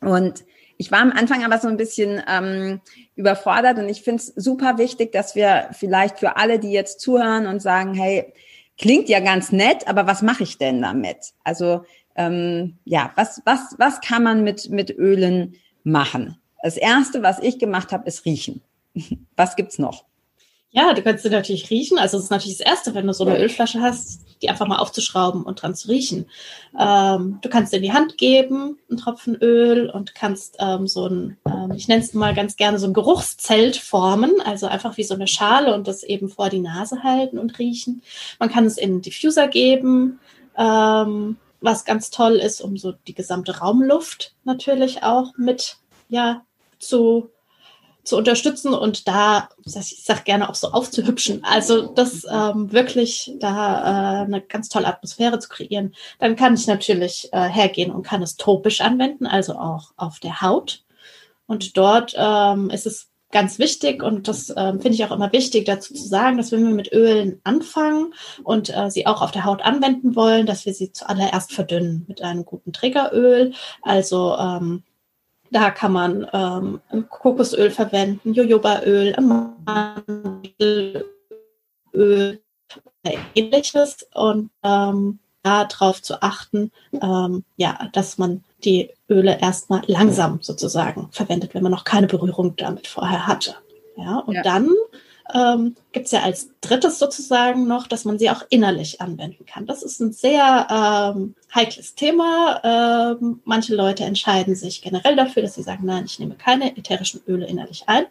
Und 0.00 0.44
ich 0.78 0.92
war 0.92 1.00
am 1.00 1.10
Anfang 1.10 1.44
aber 1.44 1.58
so 1.58 1.66
ein 1.66 1.76
bisschen 1.76 2.22
ähm, 2.28 2.80
überfordert 3.16 3.78
und 3.78 3.88
ich 3.88 4.02
finde 4.02 4.22
es 4.22 4.26
super 4.36 4.78
wichtig, 4.78 5.10
dass 5.10 5.34
wir 5.34 5.68
vielleicht 5.72 6.20
für 6.20 6.36
alle, 6.36 6.60
die 6.60 6.70
jetzt 6.70 7.00
zuhören 7.00 7.46
und 7.46 7.60
sagen, 7.60 7.94
hey, 7.94 8.32
klingt 8.78 9.08
ja 9.08 9.20
ganz 9.20 9.50
nett, 9.50 9.88
aber 9.88 10.06
was 10.06 10.22
mache 10.22 10.44
ich 10.44 10.58
denn 10.58 10.80
damit? 10.80 11.32
Also 11.42 11.84
ähm, 12.14 12.78
ja, 12.84 13.10
was, 13.16 13.42
was, 13.44 13.74
was 13.78 14.00
kann 14.00 14.22
man 14.22 14.44
mit, 14.44 14.70
mit 14.70 14.90
Ölen 14.90 15.56
machen? 15.82 16.36
Das 16.62 16.76
Erste, 16.76 17.22
was 17.22 17.38
ich 17.40 17.58
gemacht 17.58 17.92
habe, 17.92 18.06
ist 18.06 18.24
riechen. 18.24 18.60
Was 19.36 19.56
gibt's 19.56 19.78
noch? 19.78 20.04
Ja, 20.70 20.92
du 20.92 21.00
kannst 21.00 21.22
sie 21.22 21.30
natürlich 21.30 21.70
riechen. 21.70 21.98
Also 21.98 22.18
es 22.18 22.24
ist 22.24 22.30
natürlich 22.30 22.58
das 22.58 22.66
Erste, 22.66 22.94
wenn 22.94 23.06
du 23.06 23.14
so 23.14 23.24
eine 23.24 23.38
Ölflasche 23.38 23.80
hast, 23.80 24.20
die 24.42 24.50
einfach 24.50 24.66
mal 24.66 24.76
aufzuschrauben 24.76 25.42
und 25.42 25.62
dran 25.62 25.74
zu 25.74 25.88
riechen. 25.88 26.26
Ähm, 26.78 27.38
du 27.40 27.48
kannst 27.48 27.72
in 27.72 27.82
die 27.82 27.94
Hand 27.94 28.18
geben, 28.18 28.78
einen 28.90 28.98
Tropfen 28.98 29.36
Öl 29.36 29.88
und 29.88 30.14
kannst 30.14 30.56
ähm, 30.58 30.86
so 30.86 31.06
ein, 31.06 31.38
ähm, 31.46 31.72
ich 31.74 31.88
nenne 31.88 32.02
es 32.02 32.12
mal 32.12 32.34
ganz 32.34 32.56
gerne 32.56 32.78
so 32.78 32.86
ein 32.86 32.92
Geruchszelt 32.92 33.76
formen, 33.76 34.34
also 34.44 34.66
einfach 34.66 34.98
wie 34.98 35.04
so 35.04 35.14
eine 35.14 35.28
Schale 35.28 35.74
und 35.74 35.88
das 35.88 36.02
eben 36.02 36.28
vor 36.28 36.50
die 36.50 36.60
Nase 36.60 37.02
halten 37.02 37.38
und 37.38 37.58
riechen. 37.58 38.02
Man 38.38 38.50
kann 38.50 38.66
es 38.66 38.76
in 38.76 38.90
einen 38.90 39.02
Diffuser 39.02 39.48
geben, 39.48 40.18
ähm, 40.58 41.38
was 41.62 41.86
ganz 41.86 42.10
toll 42.10 42.34
ist, 42.34 42.60
um 42.60 42.76
so 42.76 42.92
die 42.92 43.14
gesamte 43.14 43.60
Raumluft 43.60 44.34
natürlich 44.44 45.02
auch 45.02 45.38
mit 45.38 45.78
ja 46.10 46.44
zu 46.78 47.30
zu 48.06 48.16
unterstützen 48.16 48.72
und 48.72 49.08
da, 49.08 49.48
ich 49.64 50.02
sag 50.04 50.24
gerne 50.24 50.48
auch 50.48 50.54
so 50.54 50.68
aufzuhübschen. 50.68 51.44
Also 51.44 51.88
das 51.88 52.26
ähm, 52.30 52.72
wirklich 52.72 53.32
da 53.40 54.22
äh, 54.22 54.24
eine 54.24 54.40
ganz 54.40 54.68
tolle 54.68 54.86
Atmosphäre 54.86 55.38
zu 55.38 55.48
kreieren. 55.48 55.94
Dann 56.18 56.36
kann 56.36 56.54
ich 56.54 56.66
natürlich 56.66 57.28
äh, 57.32 57.48
hergehen 57.48 57.90
und 57.90 58.04
kann 58.04 58.22
es 58.22 58.36
topisch 58.36 58.80
anwenden, 58.80 59.26
also 59.26 59.54
auch 59.54 59.92
auf 59.96 60.20
der 60.20 60.40
Haut. 60.40 60.84
Und 61.46 61.76
dort 61.76 62.14
ähm, 62.16 62.70
ist 62.70 62.86
es 62.86 63.08
ganz 63.32 63.58
wichtig 63.58 64.02
und 64.02 64.28
das 64.28 64.50
ähm, 64.56 64.80
finde 64.80 64.94
ich 64.94 65.04
auch 65.04 65.10
immer 65.10 65.32
wichtig 65.32 65.64
dazu 65.66 65.94
zu 65.94 66.06
sagen, 66.06 66.36
dass 66.36 66.52
wenn 66.52 66.66
wir 66.66 66.74
mit 66.74 66.92
Ölen 66.92 67.40
anfangen 67.44 68.14
und 68.44 68.74
äh, 68.74 68.90
sie 68.90 69.06
auch 69.06 69.20
auf 69.20 69.32
der 69.32 69.44
Haut 69.44 69.62
anwenden 69.62 70.14
wollen, 70.14 70.46
dass 70.46 70.64
wir 70.64 70.72
sie 70.72 70.92
zuallererst 70.92 71.52
verdünnen 71.52 72.04
mit 72.08 72.22
einem 72.22 72.44
guten 72.44 72.72
Triggeröl. 72.72 73.52
Also 73.82 74.36
ähm, 74.38 74.84
da 75.56 75.70
kann 75.70 75.92
man 75.92 76.26
ähm, 76.34 76.82
Kokosöl 77.08 77.70
verwenden, 77.70 78.34
Jojobaöl, 78.34 79.16
Mandelöl, 79.64 81.02
ähnliches 83.34 84.06
und 84.12 84.50
ähm, 84.62 85.18
darauf 85.42 86.02
zu 86.02 86.20
achten, 86.20 86.72
ähm, 87.00 87.42
ja, 87.56 87.88
dass 87.94 88.18
man 88.18 88.44
die 88.64 88.90
Öle 89.08 89.40
erstmal 89.40 89.80
langsam 89.86 90.42
sozusagen 90.42 91.08
verwendet, 91.10 91.54
wenn 91.54 91.62
man 91.62 91.72
noch 91.72 91.84
keine 91.84 92.06
Berührung 92.06 92.54
damit 92.56 92.86
vorher 92.86 93.26
hatte. 93.26 93.54
Ja, 93.96 94.18
und 94.18 94.34
ja. 94.34 94.42
dann 94.42 94.68
ähm, 95.34 95.76
gibt 95.92 96.06
es 96.06 96.12
ja 96.12 96.22
als 96.22 96.50
drittes 96.60 96.98
sozusagen 96.98 97.66
noch, 97.66 97.86
dass 97.86 98.04
man 98.04 98.18
sie 98.18 98.30
auch 98.30 98.42
innerlich 98.50 99.00
anwenden 99.00 99.46
kann. 99.46 99.66
Das 99.66 99.82
ist 99.82 100.00
ein 100.00 100.12
sehr 100.12 100.66
ähm, 101.16 101.34
heikles 101.54 101.94
Thema. 101.94 103.16
Ähm, 103.20 103.40
manche 103.44 103.74
Leute 103.74 104.04
entscheiden 104.04 104.54
sich 104.54 104.82
generell 104.82 105.16
dafür, 105.16 105.42
dass 105.42 105.54
sie 105.54 105.62
sagen, 105.62 105.84
nein, 105.84 106.04
ich 106.06 106.18
nehme 106.18 106.34
keine 106.34 106.76
ätherischen 106.76 107.22
Öle 107.26 107.46
innerlich 107.46 107.84
ein. 107.86 108.06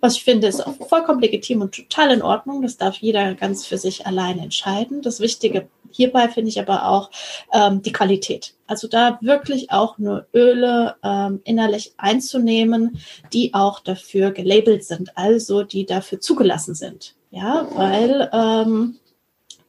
Was 0.00 0.16
ich 0.16 0.24
finde, 0.24 0.46
ist 0.46 0.64
auch 0.64 0.74
vollkommen 0.88 1.20
legitim 1.20 1.62
und 1.62 1.74
total 1.74 2.12
in 2.12 2.22
Ordnung. 2.22 2.62
Das 2.62 2.76
darf 2.76 2.96
jeder 2.96 3.34
ganz 3.34 3.66
für 3.66 3.78
sich 3.78 4.06
alleine 4.06 4.42
entscheiden. 4.42 5.02
Das 5.02 5.20
Wichtige 5.20 5.68
hierbei 5.90 6.28
finde 6.28 6.50
ich 6.50 6.60
aber 6.60 6.88
auch 6.88 7.10
ähm, 7.52 7.82
die 7.82 7.92
Qualität. 7.92 8.54
Also 8.66 8.88
da 8.88 9.18
wirklich 9.22 9.70
auch 9.70 9.98
nur 9.98 10.26
Öle 10.34 10.96
ähm, 11.02 11.40
innerlich 11.44 11.94
einzunehmen, 11.96 13.00
die 13.32 13.54
auch 13.54 13.80
dafür 13.80 14.30
gelabelt 14.32 14.84
sind, 14.84 15.16
also 15.16 15.62
die 15.62 15.86
dafür 15.86 16.20
zugelassen 16.20 16.74
sind. 16.74 17.14
Ja, 17.30 17.66
weil 17.74 18.30
ähm, 18.32 18.98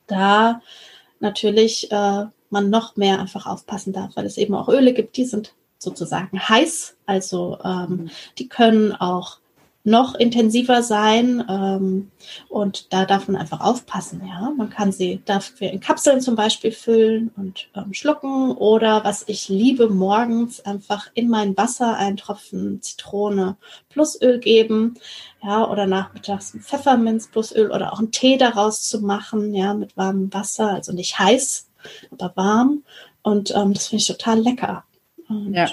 da 0.08 0.62
natürlich 1.20 1.92
äh, 1.92 2.26
man 2.50 2.70
noch 2.70 2.96
mehr 2.96 3.20
einfach 3.20 3.46
aufpassen 3.46 3.94
darf, 3.94 4.16
weil 4.16 4.26
es 4.26 4.38
eben 4.38 4.54
auch 4.54 4.70
Öle 4.70 4.94
gibt, 4.94 5.18
die 5.18 5.26
sind 5.26 5.54
sozusagen 5.80 6.40
heiß, 6.40 6.96
also 7.06 7.58
ähm, 7.64 8.10
die 8.38 8.48
können 8.48 8.94
auch 8.94 9.40
noch 9.88 10.16
intensiver 10.16 10.84
sein. 10.84 11.44
Ähm, 11.50 12.12
und 12.50 12.92
da 12.92 13.06
darf 13.06 13.30
man 13.30 13.38
einfach 13.38 13.62
aufpassen. 13.62 14.22
Ja, 14.28 14.52
man 14.56 14.70
kann 14.70 14.92
sie 14.92 15.22
dafür 15.24 15.72
in 15.72 15.80
Kapseln 15.80 16.20
zum 16.20 16.36
Beispiel 16.36 16.74
füllen 16.74 17.32
und 17.38 17.70
ähm, 17.74 17.94
schlucken 17.94 18.52
oder 18.52 19.06
was 19.06 19.24
ich 19.28 19.48
liebe, 19.48 19.90
morgens 19.90 20.60
einfach 20.60 21.08
in 21.14 21.30
mein 21.30 21.56
Wasser 21.56 21.96
einen 21.96 22.18
Tropfen 22.18 22.82
Zitrone 22.82 23.56
plus 23.88 24.22
Öl 24.22 24.40
geben. 24.40 24.96
Ja, 25.42 25.66
oder 25.70 25.88
nachmittags 25.88 26.54
ein 26.54 26.60
Pfefferminz 26.60 27.30
plus 27.30 27.56
Öl 27.56 27.72
oder 27.72 27.94
auch 27.94 28.00
einen 28.00 28.12
Tee 28.12 28.38
daraus 28.38 28.84
zu 28.84 29.00
machen. 29.00 29.54
Ja, 29.54 29.74
mit 29.74 29.96
warmem 29.96 30.34
Wasser, 30.34 30.74
also 30.74 30.92
nicht 30.92 31.18
heiß, 31.18 31.70
aber 32.12 32.34
warm. 32.36 32.84
Und 33.24 33.56
ähm, 33.56 33.74
das 33.74 33.88
finde 33.88 34.02
ich 34.02 34.08
total 34.08 34.42
lecker. 34.42 34.84
Und, 35.30 35.54
ja. 35.54 35.70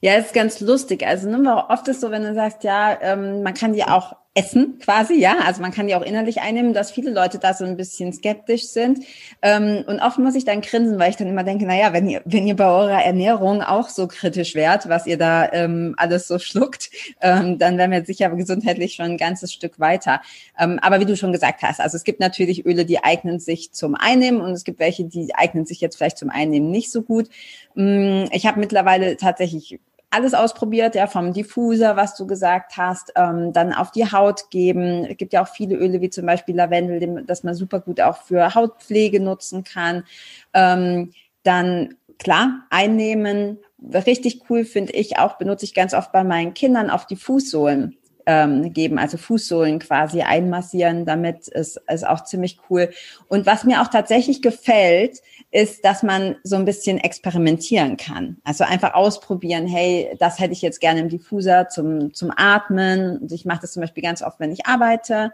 Ja, 0.00 0.16
ist 0.16 0.34
ganz 0.34 0.60
lustig. 0.60 1.06
Also 1.06 1.28
ne, 1.30 1.64
oft 1.68 1.88
ist 1.88 2.00
so, 2.00 2.10
wenn 2.10 2.22
du 2.22 2.34
sagst, 2.34 2.64
ja, 2.64 2.98
ähm, 3.00 3.42
man 3.42 3.54
kann 3.54 3.72
die 3.72 3.84
auch 3.84 4.16
essen 4.34 4.78
quasi, 4.78 5.14
ja. 5.14 5.36
Also 5.46 5.60
man 5.60 5.72
kann 5.72 5.86
die 5.86 5.94
auch 5.94 6.02
innerlich 6.02 6.40
einnehmen, 6.40 6.72
dass 6.72 6.90
viele 6.90 7.10
Leute 7.10 7.38
da 7.38 7.52
so 7.52 7.64
ein 7.64 7.76
bisschen 7.76 8.14
skeptisch 8.14 8.68
sind. 8.68 9.04
Ähm, 9.42 9.84
und 9.86 10.00
oft 10.00 10.18
muss 10.18 10.34
ich 10.34 10.46
dann 10.46 10.62
grinsen, 10.62 10.98
weil 10.98 11.10
ich 11.10 11.16
dann 11.16 11.26
immer 11.26 11.44
denke, 11.44 11.66
na 11.66 11.76
ja, 11.76 11.92
wenn 11.92 12.08
ihr, 12.08 12.22
wenn 12.24 12.46
ihr 12.46 12.56
bei 12.56 12.66
eurer 12.66 13.02
Ernährung 13.04 13.60
auch 13.60 13.90
so 13.90 14.08
kritisch 14.08 14.54
wärt, 14.54 14.88
was 14.88 15.06
ihr 15.06 15.18
da 15.18 15.52
ähm, 15.52 15.94
alles 15.98 16.28
so 16.28 16.38
schluckt, 16.38 16.90
ähm, 17.20 17.58
dann 17.58 17.76
wären 17.76 17.90
wir 17.90 18.04
sicher 18.06 18.30
gesundheitlich 18.30 18.94
schon 18.94 19.06
ein 19.06 19.16
ganzes 19.18 19.52
Stück 19.52 19.78
weiter. 19.78 20.20
Aber 20.54 21.00
wie 21.00 21.04
du 21.04 21.16
schon 21.16 21.32
gesagt 21.32 21.62
hast, 21.62 21.80
also 21.80 21.96
es 21.96 22.04
gibt 22.04 22.20
natürlich 22.20 22.64
Öle, 22.66 22.84
die 22.84 23.02
eignen 23.02 23.40
sich 23.40 23.72
zum 23.72 23.94
Einnehmen 23.94 24.40
und 24.40 24.52
es 24.52 24.64
gibt 24.64 24.78
welche, 24.78 25.04
die 25.04 25.34
eignen 25.34 25.64
sich 25.66 25.80
jetzt 25.80 25.96
vielleicht 25.96 26.18
zum 26.18 26.30
Einnehmen 26.30 26.70
nicht 26.70 26.92
so 26.92 27.02
gut. 27.02 27.28
Mm, 27.74 28.24
ich 28.30 28.46
habe 28.46 28.60
mittlerweile 28.60 29.16
tatsächlich 29.16 29.80
alles 30.12 30.34
ausprobiert, 30.34 30.94
ja, 30.94 31.06
vom 31.06 31.32
Diffuser, 31.32 31.96
was 31.96 32.14
du 32.14 32.26
gesagt 32.26 32.76
hast, 32.76 33.12
ähm, 33.16 33.52
dann 33.52 33.72
auf 33.72 33.90
die 33.90 34.10
Haut 34.10 34.50
geben. 34.50 35.06
Es 35.06 35.16
gibt 35.16 35.32
ja 35.32 35.42
auch 35.42 35.48
viele 35.48 35.76
Öle, 35.76 36.00
wie 36.00 36.10
zum 36.10 36.26
Beispiel 36.26 36.54
Lavendel, 36.54 37.24
das 37.26 37.44
man 37.44 37.54
super 37.54 37.80
gut 37.80 38.00
auch 38.00 38.18
für 38.18 38.54
Hautpflege 38.54 39.20
nutzen 39.20 39.64
kann. 39.64 40.04
Ähm, 40.52 41.12
dann 41.44 41.96
klar, 42.18 42.66
einnehmen. 42.70 43.58
Richtig 43.92 44.42
cool 44.48 44.64
finde 44.64 44.92
ich 44.92 45.18
auch, 45.18 45.38
benutze 45.38 45.64
ich 45.64 45.74
ganz 45.74 45.94
oft 45.94 46.12
bei 46.12 46.24
meinen 46.24 46.54
Kindern 46.54 46.90
auf 46.90 47.06
die 47.06 47.16
Fußsohlen 47.16 47.96
ähm, 48.26 48.72
geben, 48.72 48.98
also 48.98 49.16
Fußsohlen 49.16 49.78
quasi 49.78 50.22
einmassieren, 50.22 51.04
damit 51.04 51.48
ist, 51.48 51.80
ist 51.88 52.06
auch 52.06 52.24
ziemlich 52.24 52.58
cool. 52.70 52.90
Und 53.28 53.46
was 53.46 53.64
mir 53.64 53.82
auch 53.82 53.88
tatsächlich 53.88 54.42
gefällt, 54.42 55.20
ist, 55.50 55.84
dass 55.84 56.02
man 56.02 56.36
so 56.42 56.56
ein 56.56 56.64
bisschen 56.64 56.98
experimentieren 56.98 57.96
kann. 57.96 58.38
Also 58.44 58.64
einfach 58.64 58.94
ausprobieren, 58.94 59.66
hey, 59.66 60.16
das 60.18 60.38
hätte 60.38 60.52
ich 60.52 60.62
jetzt 60.62 60.80
gerne 60.80 61.00
im 61.00 61.08
Diffuser 61.08 61.68
zum, 61.68 62.14
zum 62.14 62.32
Atmen. 62.34 63.18
Und 63.18 63.32
ich 63.32 63.44
mache 63.44 63.60
das 63.62 63.72
zum 63.72 63.82
Beispiel 63.82 64.02
ganz 64.02 64.22
oft, 64.22 64.40
wenn 64.40 64.52
ich 64.52 64.66
arbeite. 64.66 65.32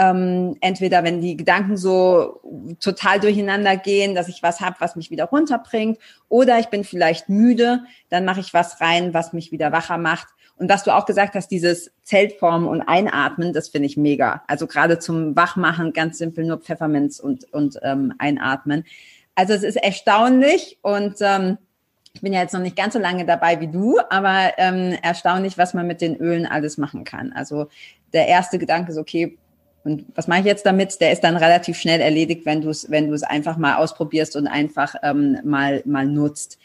Ähm, 0.00 0.56
entweder 0.60 1.02
wenn 1.02 1.20
die 1.20 1.36
Gedanken 1.36 1.76
so 1.76 2.40
total 2.78 3.18
durcheinander 3.18 3.76
gehen, 3.76 4.14
dass 4.14 4.28
ich 4.28 4.44
was 4.44 4.60
habe, 4.60 4.76
was 4.78 4.94
mich 4.94 5.10
wieder 5.10 5.24
runterbringt, 5.24 5.98
oder 6.28 6.60
ich 6.60 6.66
bin 6.66 6.84
vielleicht 6.84 7.28
müde, 7.28 7.82
dann 8.08 8.24
mache 8.24 8.38
ich 8.38 8.54
was 8.54 8.80
rein, 8.80 9.12
was 9.12 9.32
mich 9.32 9.50
wieder 9.50 9.72
wacher 9.72 9.98
macht. 9.98 10.28
Und 10.58 10.68
was 10.68 10.84
du 10.84 10.94
auch 10.94 11.06
gesagt 11.06 11.34
hast, 11.34 11.48
dieses 11.48 11.92
Zeltformen 12.02 12.68
und 12.68 12.82
Einatmen, 12.82 13.52
das 13.52 13.68
finde 13.68 13.86
ich 13.86 13.96
mega. 13.96 14.42
Also 14.46 14.66
gerade 14.66 14.98
zum 14.98 15.36
Wachmachen 15.36 15.92
ganz 15.92 16.18
simpel 16.18 16.44
nur 16.44 16.58
Pfefferminz 16.58 17.20
und, 17.20 17.52
und 17.52 17.78
ähm, 17.82 18.14
Einatmen. 18.18 18.84
Also 19.34 19.52
es 19.52 19.62
ist 19.62 19.76
erstaunlich 19.76 20.78
und 20.82 21.16
ähm, 21.20 21.58
ich 22.12 22.22
bin 22.22 22.32
ja 22.32 22.40
jetzt 22.40 22.54
noch 22.54 22.60
nicht 22.60 22.74
ganz 22.74 22.94
so 22.94 22.98
lange 22.98 23.24
dabei 23.24 23.60
wie 23.60 23.68
du, 23.68 23.98
aber 24.10 24.52
ähm, 24.58 24.96
erstaunlich, 25.02 25.56
was 25.56 25.74
man 25.74 25.86
mit 25.86 26.00
den 26.00 26.16
Ölen 26.16 26.46
alles 26.46 26.76
machen 26.76 27.04
kann. 27.04 27.32
Also 27.32 27.68
der 28.12 28.26
erste 28.26 28.58
Gedanke 28.58 28.90
ist, 28.90 28.98
okay, 28.98 29.38
und 29.84 30.06
was 30.14 30.26
mache 30.26 30.40
ich 30.40 30.46
jetzt 30.46 30.66
damit? 30.66 31.00
Der 31.00 31.12
ist 31.12 31.22
dann 31.22 31.36
relativ 31.36 31.78
schnell 31.78 32.00
erledigt, 32.00 32.44
wenn 32.44 32.60
du 32.60 32.70
es, 32.70 32.90
wenn 32.90 33.08
du 33.08 33.14
es 33.14 33.22
einfach 33.22 33.56
mal 33.56 33.76
ausprobierst 33.76 34.34
und 34.34 34.48
einfach 34.48 34.96
ähm, 35.02 35.38
mal, 35.44 35.82
mal 35.84 36.06
nutzt. 36.06 36.58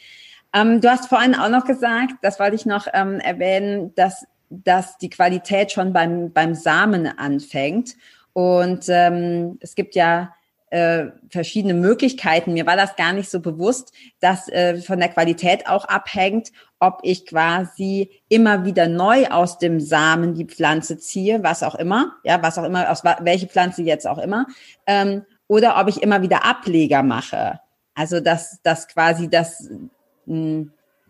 Ähm, 0.54 0.82
du 0.82 0.90
hast 0.90 1.08
vorhin 1.08 1.36
auch 1.36 1.50
noch 1.50 1.66
gesagt, 1.66 2.14
das 2.22 2.40
wollte 2.40 2.56
ich 2.56 2.66
noch 2.66 2.88
ähm, 2.94 3.20
erwähnen, 3.20 3.94
dass, 3.96 4.26
dass 4.50 4.98
die 4.98 5.10
Qualität 5.10 5.72
schon 5.72 5.94
beim, 5.94 6.32
beim 6.32 6.56
Samen 6.56 7.08
anfängt. 7.08 7.96
Und 8.34 8.86
ähm, 8.88 9.58
es 9.62 9.76
gibt 9.76 9.96
ja 9.96 10.34
äh, 10.74 11.12
verschiedene 11.30 11.76
Möglichkeiten. 11.76 12.54
Mir 12.54 12.66
war 12.66 12.76
das 12.76 12.96
gar 12.96 13.14
nicht 13.14 13.30
so 13.30 13.40
bewusst, 13.40 13.94
dass 14.20 14.50
äh, 14.50 14.78
von 14.82 15.00
der 15.00 15.10
Qualität 15.10 15.68
auch 15.68 15.86
abhängt, 15.86 16.52
ob 16.80 17.00
ich 17.04 17.28
quasi 17.28 18.10
immer 18.28 18.66
wieder 18.66 18.88
neu 18.88 19.28
aus 19.28 19.60
dem 19.60 19.80
Samen 19.80 20.34
die 20.34 20.46
Pflanze 20.46 20.98
ziehe, 20.98 21.44
was 21.44 21.62
auch 21.62 21.76
immer, 21.76 22.16
ja, 22.24 22.42
was 22.42 22.58
auch 22.58 22.64
immer, 22.64 22.90
aus 22.90 23.04
welche 23.04 23.46
Pflanze 23.46 23.84
jetzt 23.84 24.08
auch 24.08 24.18
immer, 24.18 24.48
ähm, 24.88 25.24
oder 25.48 25.80
ob 25.80 25.88
ich 25.90 26.02
immer 26.02 26.24
wieder 26.24 26.44
Ableger 26.44 27.04
mache. 27.04 27.60
Also 27.94 28.20
dass, 28.20 28.60
dass 28.64 28.88
quasi 28.88 29.30
das, 29.30 29.70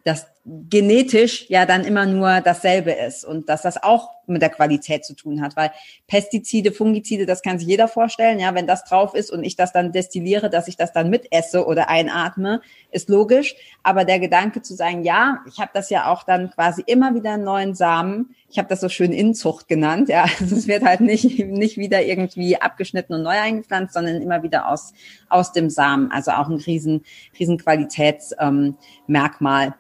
dass 0.04 0.33
genetisch 0.46 1.50
ja 1.50 1.66
dann 1.66 1.86
immer 1.86 2.06
nur 2.06 2.42
dasselbe 2.42 2.92
ist 2.92 3.24
und 3.24 3.48
dass 3.48 3.62
das 3.62 3.82
auch 3.82 4.10
mit 4.26 4.42
der 4.42 4.50
Qualität 4.50 5.06
zu 5.06 5.16
tun 5.16 5.42
hat, 5.42 5.56
weil 5.56 5.72
Pestizide, 6.08 6.72
Fungizide, 6.72 7.26
das 7.26 7.42
kann 7.42 7.60
sich 7.60 7.68
jeder 7.68 7.88
vorstellen, 7.88 8.40
ja, 8.40 8.54
wenn 8.54 8.68
das 8.68 8.84
drauf 8.84 9.16
ist 9.16 9.32
und 9.32 9.44
ich 9.44 9.56
das 9.56 9.72
dann 9.72 9.94
destilliere, 9.94 10.50
dass 10.50 10.68
ich 10.68 10.76
das 10.76 10.92
dann 10.92 11.10
mitesse 11.10 11.66
oder 11.66 11.90
einatme, 11.90 12.62
ist 12.92 13.10
logisch, 13.10 13.56
aber 13.84 14.04
der 14.04 14.20
Gedanke 14.20 14.62
zu 14.62 14.76
sagen, 14.76 15.04
ja, 15.04 15.40
ich 15.48 15.60
habe 15.60 15.72
das 15.74 15.90
ja 15.90 16.12
auch 16.12 16.24
dann 16.24 16.52
quasi 16.52 16.84
immer 16.86 17.16
wieder 17.16 17.34
einen 17.34 17.46
neuen 17.46 17.74
Samen, 17.74 18.36
ich 18.50 18.58
habe 18.58 18.68
das 18.68 18.82
so 18.82 18.90
schön 18.90 19.14
Inzucht 19.14 19.70
genannt, 19.70 20.10
ja, 20.10 20.26
es 20.42 20.68
wird 20.68 20.84
halt 20.84 21.00
nicht 21.00 21.40
nicht 21.40 21.78
wieder 21.78 22.04
irgendwie 22.04 22.58
abgeschnitten 22.58 23.14
und 23.14 23.24
neu 23.24 23.40
eingepflanzt, 23.40 23.94
sondern 23.94 24.22
immer 24.22 24.44
wieder 24.44 24.70
aus 24.70 24.92
aus 25.30 25.54
dem 25.54 25.70
Samen, 25.70 26.12
also 26.12 26.32
auch 26.32 26.50
ein 26.50 26.58
riesen 26.58 27.06
riesen 27.40 27.58
Qualitätsmerkmal, 27.58 29.68
ähm, 29.68 29.74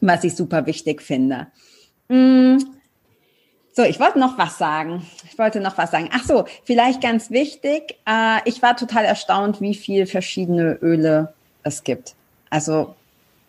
was 0.00 0.24
ich 0.24 0.34
super 0.36 0.66
wichtig 0.66 1.02
finde. 1.02 1.48
Mm 2.08 2.58
so, 3.78 3.84
ich 3.84 4.00
wollte 4.00 4.18
noch 4.18 4.36
was 4.38 4.58
sagen. 4.58 5.06
Ich 5.30 5.38
wollte 5.38 5.60
noch 5.60 5.78
was 5.78 5.92
sagen. 5.92 6.10
Ach 6.12 6.24
so, 6.24 6.46
vielleicht 6.64 7.00
ganz 7.00 7.30
wichtig. 7.30 7.96
Äh, 8.08 8.40
ich 8.44 8.60
war 8.60 8.76
total 8.76 9.04
erstaunt, 9.04 9.60
wie 9.60 9.76
viel 9.76 10.06
verschiedene 10.06 10.76
Öle 10.82 11.32
es 11.62 11.84
gibt. 11.84 12.16
Also, 12.50 12.96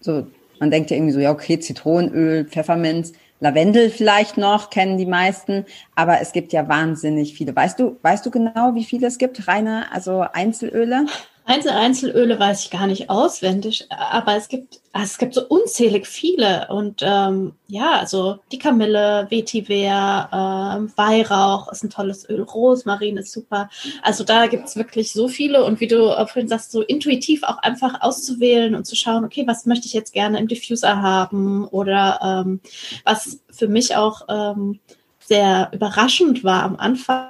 so, 0.01 0.27
man 0.59 0.69
denkt 0.69 0.91
ja 0.91 0.97
irgendwie 0.97 1.13
so, 1.13 1.19
ja, 1.19 1.31
okay, 1.31 1.59
Zitronenöl, 1.59 2.45
Pfefferminz, 2.45 3.13
Lavendel 3.39 3.89
vielleicht 3.89 4.37
noch, 4.37 4.69
kennen 4.69 4.99
die 4.99 5.07
meisten, 5.07 5.65
aber 5.95 6.21
es 6.21 6.31
gibt 6.31 6.53
ja 6.53 6.69
wahnsinnig 6.69 7.33
viele. 7.33 7.55
Weißt 7.55 7.79
du, 7.79 7.97
weißt 8.03 8.23
du 8.23 8.29
genau, 8.29 8.75
wie 8.75 8.85
viele 8.85 9.07
es 9.07 9.17
gibt? 9.17 9.47
Reine, 9.47 9.91
also 9.91 10.23
Einzelöle? 10.31 11.07
Einzel 11.45 11.71
Einzelöle 11.71 12.39
weiß 12.39 12.65
ich 12.65 12.69
gar 12.69 12.85
nicht 12.85 13.09
auswendig, 13.09 13.87
aber 13.89 14.35
es 14.35 14.49
gibt, 14.49 14.81
es 14.93 15.17
gibt 15.17 15.33
so 15.33 15.47
unzählig 15.47 16.05
viele. 16.05 16.67
Und 16.69 17.01
ähm, 17.03 17.53
ja, 17.67 17.93
also 17.93 18.39
die 18.51 18.59
Kamille, 18.59 19.25
Vetiver, 19.29 20.29
ähm, 20.31 20.91
Weihrauch 20.95 21.71
ist 21.71 21.83
ein 21.83 21.89
tolles 21.89 22.29
Öl, 22.29 22.43
Rosmarin 22.43 23.17
ist 23.17 23.31
super. 23.31 23.69
Also 24.03 24.23
da 24.23 24.45
gibt 24.45 24.67
es 24.67 24.75
wirklich 24.75 25.11
so 25.11 25.27
viele 25.27 25.65
und 25.65 25.79
wie 25.79 25.87
du 25.87 26.09
vorhin 26.27 26.47
sagst, 26.47 26.71
so 26.71 26.81
intuitiv 26.81 27.43
auch 27.43 27.57
einfach 27.57 28.01
auszuwählen 28.01 28.75
und 28.75 28.85
zu 28.85 28.95
schauen, 28.95 29.25
okay, 29.25 29.47
was 29.47 29.65
möchte 29.65 29.87
ich 29.87 29.93
jetzt 29.93 30.13
gerne 30.13 30.39
im 30.39 30.47
Diffuser 30.47 31.01
haben 31.01 31.67
oder 31.67 32.43
ähm, 32.45 32.61
was 33.05 33.39
für 33.49 33.67
mich 33.67 33.95
auch 33.95 34.21
ähm, 34.29 34.79
sehr 35.19 35.71
überraschend 35.73 36.43
war 36.43 36.63
am 36.63 36.75
Anfang 36.75 37.29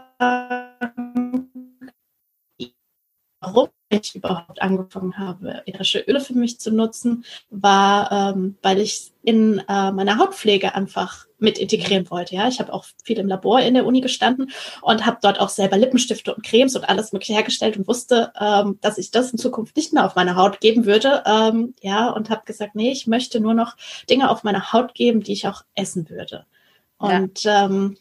warum 3.42 3.70
ich 3.90 4.16
überhaupt 4.16 4.62
angefangen 4.62 5.18
habe, 5.18 5.64
ätherische 5.66 6.00
Öle 6.00 6.22
für 6.22 6.34
mich 6.34 6.60
zu 6.60 6.72
nutzen, 6.72 7.26
war, 7.50 8.36
ähm, 8.36 8.56
weil 8.62 8.80
ich 8.80 9.12
in 9.24 9.60
äh, 9.68 9.92
meiner 9.92 10.18
Hautpflege 10.18 10.76
einfach 10.76 11.28
mit 11.40 11.58
integrieren 11.58 12.10
wollte. 12.10 12.36
Ja, 12.36 12.48
ich 12.48 12.60
habe 12.60 12.72
auch 12.72 12.86
viel 13.04 13.18
im 13.18 13.28
Labor 13.28 13.60
in 13.62 13.74
der 13.74 13.86
Uni 13.86 14.02
gestanden 14.02 14.52
und 14.82 15.06
habe 15.06 15.18
dort 15.22 15.40
auch 15.40 15.50
selber 15.50 15.78
Lippenstifte 15.78 16.34
und 16.34 16.46
Cremes 16.46 16.76
und 16.76 16.88
alles 16.88 17.12
mögliche 17.12 17.34
hergestellt 17.34 17.78
und 17.78 17.88
wusste, 17.88 18.32
ähm, 18.40 18.78
dass 18.82 18.98
ich 18.98 19.12
das 19.12 19.32
in 19.32 19.38
Zukunft 19.38 19.76
nicht 19.76 19.94
mehr 19.94 20.06
auf 20.06 20.16
meine 20.16 20.36
Haut 20.36 20.62
geben 20.62 20.86
würde. 20.86 21.24
Ähm, 21.26 21.74
ja, 21.82 22.10
und 22.10 22.30
habe 22.30 22.46
gesagt, 22.46 22.76
nee, 22.76 22.92
ich 22.92 23.08
möchte 23.08 23.40
nur 23.40 23.54
noch 23.54 23.76
Dinge 24.10 24.30
auf 24.30 24.44
meine 24.44 24.72
Haut 24.72 24.94
geben, 24.94 25.24
die 25.24 25.34
ich 25.34 25.48
auch 25.48 25.64
essen 25.76 26.10
würde. 26.10 26.46
Und 26.98 27.44
ja. 27.44 27.66
ähm, 27.66 27.98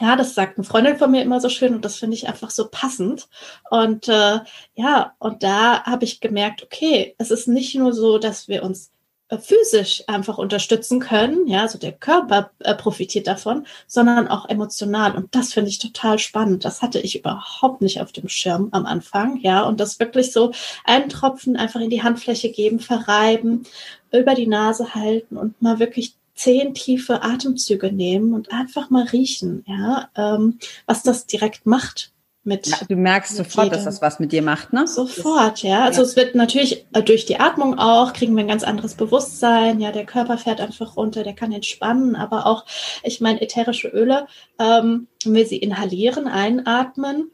ja, 0.00 0.16
das 0.16 0.34
sagt 0.34 0.58
eine 0.58 0.64
Freundin 0.64 0.96
von 0.96 1.10
mir 1.10 1.22
immer 1.22 1.40
so 1.40 1.48
schön 1.48 1.74
und 1.74 1.84
das 1.84 1.96
finde 1.96 2.16
ich 2.16 2.28
einfach 2.28 2.50
so 2.50 2.68
passend. 2.68 3.28
Und 3.70 4.08
äh, 4.08 4.40
ja, 4.74 5.14
und 5.18 5.42
da 5.42 5.84
habe 5.84 6.04
ich 6.04 6.20
gemerkt, 6.20 6.62
okay, 6.62 7.14
es 7.18 7.30
ist 7.30 7.48
nicht 7.48 7.74
nur 7.74 7.92
so, 7.92 8.18
dass 8.18 8.48
wir 8.48 8.62
uns 8.62 8.90
äh, 9.28 9.38
physisch 9.38 10.04
einfach 10.06 10.38
unterstützen 10.38 11.00
können, 11.00 11.46
ja, 11.46 11.62
also 11.62 11.78
der 11.78 11.92
Körper 11.92 12.50
äh, 12.58 12.74
profitiert 12.74 13.26
davon, 13.26 13.66
sondern 13.86 14.28
auch 14.28 14.48
emotional. 14.48 15.16
Und 15.16 15.34
das 15.34 15.52
finde 15.52 15.70
ich 15.70 15.78
total 15.78 16.18
spannend. 16.18 16.64
Das 16.64 16.82
hatte 16.82 17.00
ich 17.00 17.18
überhaupt 17.18 17.80
nicht 17.80 18.00
auf 18.00 18.12
dem 18.12 18.28
Schirm 18.28 18.68
am 18.72 18.86
Anfang, 18.86 19.38
ja, 19.40 19.62
und 19.62 19.80
das 19.80 20.00
wirklich 20.00 20.32
so 20.32 20.52
einen 20.84 21.08
Tropfen 21.08 21.56
einfach 21.56 21.80
in 21.80 21.90
die 21.90 22.02
Handfläche 22.02 22.50
geben, 22.50 22.80
verreiben, 22.80 23.64
über 24.12 24.34
die 24.34 24.46
Nase 24.46 24.94
halten 24.94 25.36
und 25.36 25.60
mal 25.62 25.78
wirklich 25.78 26.16
zehn 26.34 26.74
tiefe 26.74 27.22
Atemzüge 27.22 27.92
nehmen 27.92 28.34
und 28.34 28.52
einfach 28.52 28.90
mal 28.90 29.04
riechen, 29.04 29.64
ja, 29.66 30.08
ähm, 30.16 30.58
was 30.86 31.02
das 31.02 31.26
direkt 31.26 31.66
macht 31.66 32.12
mit. 32.44 32.66
Ja, 32.66 32.78
du 32.88 32.96
merkst 32.96 33.36
sofort, 33.36 33.66
jedem. 33.66 33.76
dass 33.76 33.84
das 33.84 34.02
was 34.02 34.20
mit 34.20 34.32
dir 34.32 34.42
macht, 34.42 34.72
ne? 34.72 34.86
Sofort, 34.86 35.62
ja. 35.62 35.84
Also 35.84 36.02
ja. 36.02 36.06
es 36.06 36.16
wird 36.16 36.34
natürlich 36.34 36.86
äh, 36.92 37.02
durch 37.02 37.24
die 37.24 37.40
Atmung 37.40 37.78
auch, 37.78 38.12
kriegen 38.12 38.36
wir 38.36 38.44
ein 38.44 38.48
ganz 38.48 38.64
anderes 38.64 38.94
Bewusstsein, 38.94 39.80
ja, 39.80 39.92
der 39.92 40.04
Körper 40.04 40.38
fährt 40.38 40.60
einfach 40.60 40.96
runter, 40.96 41.22
der 41.22 41.34
kann 41.34 41.52
entspannen, 41.52 42.16
aber 42.16 42.46
auch, 42.46 42.64
ich 43.02 43.20
meine, 43.20 43.40
ätherische 43.40 43.88
Öle, 43.88 44.26
ähm, 44.58 45.06
wenn 45.24 45.34
wir 45.34 45.46
sie 45.46 45.58
inhalieren, 45.58 46.26
einatmen, 46.26 47.30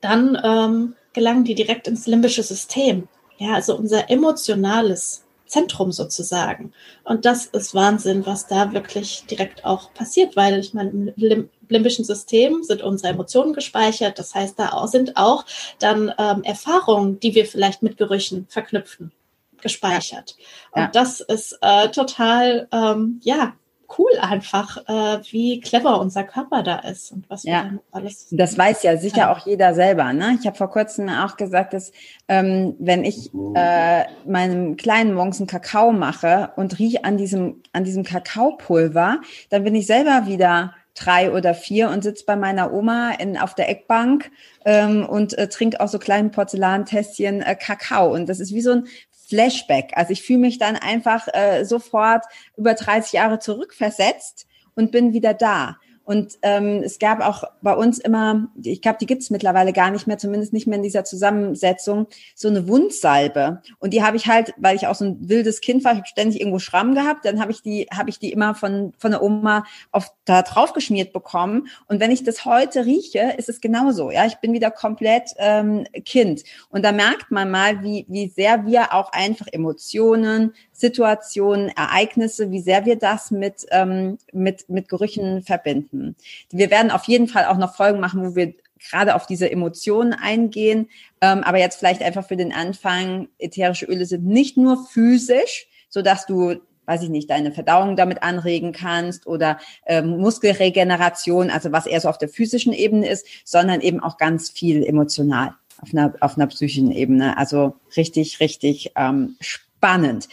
dann 0.00 0.40
ähm, 0.42 0.94
gelangen 1.12 1.44
die 1.44 1.54
direkt 1.54 1.86
ins 1.88 2.06
limbische 2.06 2.42
System. 2.42 3.08
Ja, 3.38 3.54
also 3.54 3.76
unser 3.76 4.10
emotionales 4.10 5.24
Zentrum 5.50 5.92
sozusagen. 5.92 6.72
Und 7.04 7.24
das 7.24 7.46
ist 7.46 7.74
Wahnsinn, 7.74 8.24
was 8.24 8.46
da 8.46 8.72
wirklich 8.72 9.24
direkt 9.28 9.64
auch 9.64 9.92
passiert, 9.92 10.36
weil 10.36 10.60
ich 10.60 10.74
meine, 10.74 11.12
im 11.16 11.50
limbischen 11.68 12.04
System 12.04 12.62
sind 12.62 12.82
unsere 12.82 13.12
Emotionen 13.12 13.52
gespeichert. 13.52 14.18
Das 14.18 14.34
heißt, 14.34 14.58
da 14.58 14.86
sind 14.86 15.16
auch 15.16 15.44
dann 15.78 16.12
ähm, 16.18 16.42
Erfahrungen, 16.44 17.20
die 17.20 17.34
wir 17.34 17.46
vielleicht 17.46 17.82
mit 17.82 17.96
Gerüchen 17.96 18.46
verknüpfen, 18.48 19.12
gespeichert. 19.60 20.36
Ja. 20.74 20.84
Und 20.84 20.94
das 20.94 21.20
ist 21.20 21.58
äh, 21.60 21.88
total, 21.88 22.68
ähm, 22.72 23.20
ja, 23.24 23.54
cool 23.98 24.10
einfach, 24.20 24.78
äh, 24.88 25.20
wie 25.30 25.60
clever 25.60 26.00
unser 26.00 26.24
Körper 26.24 26.62
da 26.62 26.78
ist 26.80 27.12
und 27.12 27.28
was 27.28 27.44
ja. 27.44 27.70
wir 27.70 27.80
alles. 27.90 28.28
Das 28.30 28.56
weiß 28.56 28.82
ja 28.82 28.96
sicher 28.96 29.30
auch 29.30 29.46
jeder 29.46 29.74
selber. 29.74 30.12
Ne? 30.12 30.36
Ich 30.40 30.46
habe 30.46 30.56
vor 30.56 30.70
kurzem 30.70 31.08
auch 31.08 31.36
gesagt, 31.36 31.72
dass 31.72 31.92
ähm, 32.28 32.74
wenn 32.78 33.04
ich 33.04 33.30
äh, 33.54 34.04
meinem 34.26 34.76
kleinen 34.76 35.14
morgens 35.14 35.38
einen 35.38 35.46
Kakao 35.46 35.92
mache 35.92 36.52
und 36.56 36.78
rieche 36.78 37.04
an 37.04 37.16
diesem 37.16 37.62
an 37.72 37.84
diesem 37.84 38.04
Kakaopulver, 38.04 39.20
dann 39.50 39.64
bin 39.64 39.74
ich 39.74 39.86
selber 39.86 40.26
wieder 40.26 40.74
drei 40.94 41.32
oder 41.32 41.54
vier 41.54 41.88
und 41.90 42.02
sitze 42.02 42.24
bei 42.26 42.36
meiner 42.36 42.72
Oma 42.72 43.12
in, 43.12 43.38
auf 43.38 43.54
der 43.54 43.68
Eckbank 43.68 44.30
ähm, 44.64 45.06
und 45.06 45.36
äh, 45.38 45.48
trinke 45.48 45.80
auch 45.80 45.88
so 45.88 45.98
kleinen 45.98 46.30
Porzellantässchen 46.30 47.42
äh, 47.42 47.54
Kakao. 47.54 48.12
Und 48.12 48.28
das 48.28 48.40
ist 48.40 48.52
wie 48.52 48.60
so 48.60 48.72
ein 48.72 48.86
Flashback. 49.30 49.92
Also 49.94 50.12
ich 50.12 50.22
fühle 50.22 50.40
mich 50.40 50.58
dann 50.58 50.76
einfach 50.76 51.26
äh, 51.32 51.64
sofort 51.64 52.24
über 52.56 52.74
30 52.74 53.12
Jahre 53.14 53.38
zurückversetzt 53.38 54.46
und 54.74 54.90
bin 54.90 55.14
wieder 55.14 55.32
da. 55.32 55.78
Und 56.04 56.38
ähm, 56.42 56.82
es 56.84 56.98
gab 56.98 57.20
auch 57.20 57.44
bei 57.62 57.74
uns 57.74 57.98
immer, 57.98 58.48
ich 58.62 58.82
glaube, 58.82 58.98
die 59.00 59.06
gibt 59.06 59.22
es 59.22 59.30
mittlerweile 59.30 59.72
gar 59.72 59.90
nicht 59.90 60.06
mehr, 60.06 60.18
zumindest 60.18 60.52
nicht 60.52 60.66
mehr 60.66 60.76
in 60.76 60.82
dieser 60.82 61.04
Zusammensetzung, 61.04 62.08
so 62.34 62.48
eine 62.48 62.66
Wundsalbe. 62.66 63.62
Und 63.78 63.92
die 63.92 64.02
habe 64.02 64.16
ich 64.16 64.26
halt, 64.26 64.52
weil 64.56 64.76
ich 64.76 64.86
auch 64.86 64.94
so 64.94 65.04
ein 65.04 65.28
wildes 65.28 65.60
Kind 65.60 65.84
war, 65.84 65.92
ich 65.92 65.98
habe 65.98 66.08
ständig 66.08 66.40
irgendwo 66.40 66.58
Schramm 66.58 66.94
gehabt, 66.94 67.24
dann 67.24 67.40
habe 67.40 67.52
ich 67.52 67.62
die, 67.62 67.86
habe 67.94 68.10
ich 68.10 68.18
die 68.18 68.32
immer 68.32 68.54
von 68.54 68.92
von 68.98 69.12
der 69.12 69.22
Oma 69.22 69.64
auf 69.92 70.12
da 70.24 70.42
drauf 70.42 70.72
geschmiert 70.72 71.12
bekommen. 71.12 71.68
Und 71.86 72.00
wenn 72.00 72.10
ich 72.10 72.24
das 72.24 72.44
heute 72.44 72.86
rieche, 72.86 73.34
ist 73.36 73.48
es 73.48 73.60
genauso. 73.60 74.10
Ja, 74.10 74.26
ich 74.26 74.36
bin 74.36 74.52
wieder 74.52 74.70
komplett 74.70 75.30
ähm, 75.38 75.86
Kind. 76.04 76.42
Und 76.70 76.84
da 76.84 76.92
merkt 76.92 77.30
man 77.30 77.50
mal, 77.50 77.82
wie 77.82 78.06
wie 78.08 78.28
sehr 78.28 78.66
wir 78.66 78.94
auch 78.94 79.12
einfach 79.12 79.46
Emotionen, 79.52 80.54
Situationen, 80.80 81.68
Ereignisse, 81.68 82.50
wie 82.50 82.60
sehr 82.60 82.84
wir 82.86 82.96
das 82.96 83.30
mit, 83.30 83.66
ähm, 83.70 84.18
mit, 84.32 84.68
mit 84.68 84.88
Gerüchen 84.88 85.42
verbinden. 85.42 86.16
Wir 86.50 86.70
werden 86.70 86.90
auf 86.90 87.04
jeden 87.04 87.28
Fall 87.28 87.46
auch 87.46 87.58
noch 87.58 87.74
Folgen 87.74 88.00
machen, 88.00 88.24
wo 88.24 88.34
wir 88.34 88.54
gerade 88.88 89.14
auf 89.14 89.26
diese 89.26 89.50
Emotionen 89.50 90.14
eingehen. 90.14 90.88
Ähm, 91.20 91.44
aber 91.44 91.58
jetzt 91.58 91.78
vielleicht 91.78 92.02
einfach 92.02 92.26
für 92.26 92.36
den 92.36 92.52
Anfang, 92.52 93.28
ätherische 93.38 93.86
Öle 93.86 94.06
sind 94.06 94.24
nicht 94.24 94.56
nur 94.56 94.86
physisch, 94.86 95.66
so 95.88 96.02
dass 96.02 96.26
du 96.26 96.56
weiß 96.86 97.02
ich 97.04 97.08
nicht, 97.08 97.30
deine 97.30 97.52
Verdauung 97.52 97.94
damit 97.94 98.24
anregen 98.24 98.72
kannst 98.72 99.28
oder 99.28 99.60
ähm, 99.86 100.18
Muskelregeneration, 100.18 101.48
also 101.48 101.70
was 101.70 101.86
eher 101.86 102.00
so 102.00 102.08
auf 102.08 102.18
der 102.18 102.28
physischen 102.28 102.72
Ebene 102.72 103.08
ist, 103.08 103.24
sondern 103.44 103.80
eben 103.80 104.00
auch 104.00 104.16
ganz 104.16 104.50
viel 104.50 104.82
emotional 104.82 105.54
auf 105.80 105.92
einer, 105.92 106.14
auf 106.18 106.36
einer 106.36 106.48
psychischen 106.48 106.90
Ebene. 106.90 107.38
Also 107.38 107.76
richtig, 107.96 108.40
richtig 108.40 108.90
ähm, 108.96 109.36
spannend. 109.40 110.28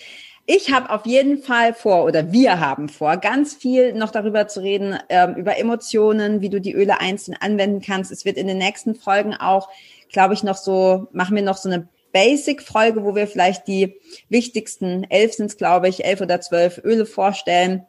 Ich 0.49 0.71
habe 0.71 0.89
auf 0.91 1.05
jeden 1.05 1.39
Fall 1.43 1.73
vor, 1.73 2.05
oder 2.05 2.31
wir 2.31 2.61
haben 2.61 2.87
vor, 2.87 3.17
ganz 3.17 3.53
viel 3.53 3.93
noch 3.93 4.11
darüber 4.11 4.47
zu 4.47 4.61
reden, 4.61 4.97
ähm, 5.09 5.35
über 5.35 5.57
Emotionen, 5.57 6.39
wie 6.39 6.49
du 6.49 6.61
die 6.61 6.73
Öle 6.73 7.01
einzeln 7.01 7.35
anwenden 7.37 7.81
kannst. 7.81 8.13
Es 8.13 8.23
wird 8.23 8.37
in 8.37 8.47
den 8.47 8.57
nächsten 8.57 8.95
Folgen 8.95 9.33
auch, 9.33 9.67
glaube 10.09 10.33
ich, 10.33 10.43
noch 10.43 10.55
so, 10.55 11.09
machen 11.11 11.35
wir 11.35 11.43
noch 11.43 11.57
so 11.57 11.67
eine 11.67 11.89
Basic-Folge, 12.13 13.03
wo 13.03 13.13
wir 13.13 13.27
vielleicht 13.27 13.67
die 13.67 13.99
wichtigsten, 14.29 15.03
elf 15.09 15.33
sind 15.33 15.47
es, 15.47 15.57
glaube 15.57 15.89
ich, 15.89 16.05
elf 16.05 16.21
oder 16.21 16.39
zwölf 16.39 16.77
Öle 16.81 17.05
vorstellen, 17.05 17.85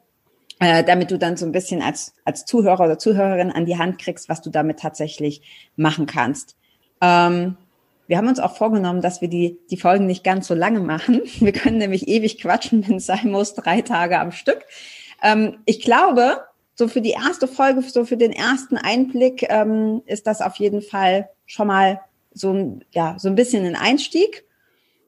äh, 0.59 0.83
damit 0.83 1.11
du 1.11 1.17
dann 1.17 1.37
so 1.37 1.45
ein 1.45 1.53
bisschen 1.53 1.81
als, 1.81 2.13
als 2.25 2.43
Zuhörer 2.43 2.83
oder 2.83 2.99
Zuhörerin 2.99 3.53
an 3.53 3.67
die 3.67 3.77
Hand 3.77 3.99
kriegst, 3.99 4.27
was 4.27 4.41
du 4.41 4.49
damit 4.49 4.79
tatsächlich 4.79 5.43
machen 5.77 6.07
kannst. 6.07 6.57
Ähm, 6.99 7.55
wir 8.09 8.17
haben 8.17 8.27
uns 8.27 8.39
auch 8.39 8.57
vorgenommen, 8.57 9.01
dass 9.01 9.21
wir 9.21 9.27
die, 9.27 9.59
die 9.69 9.77
Folgen 9.77 10.07
nicht 10.07 10.23
ganz 10.23 10.47
so 10.47 10.55
lange 10.55 10.79
machen. 10.79 11.21
Wir 11.39 11.51
können 11.51 11.77
nämlich 11.77 12.07
ewig 12.07 12.41
quatschen, 12.41 12.85
wenn 12.87 12.95
es 12.95 13.05
sein 13.05 13.29
muss, 13.29 13.53
drei 13.53 13.81
Tage 13.81 14.19
am 14.19 14.31
Stück. 14.31 14.65
Ähm, 15.21 15.59
ich 15.65 15.79
glaube, 15.81 16.43
so 16.73 16.87
für 16.87 17.01
die 17.01 17.11
erste 17.11 17.47
Folge, 17.47 17.83
so 17.83 18.05
für 18.05 18.17
den 18.17 18.31
ersten 18.31 18.77
Einblick 18.77 19.45
ähm, 19.47 20.01
ist 20.07 20.25
das 20.25 20.41
auf 20.41 20.55
jeden 20.55 20.81
Fall 20.81 21.29
schon 21.45 21.67
mal 21.67 22.01
so 22.33 22.51
ein, 22.51 22.83
ja, 22.89 23.15
so 23.19 23.27
ein 23.27 23.35
bisschen 23.35 23.63
ein 23.63 23.75
Einstieg. 23.75 24.43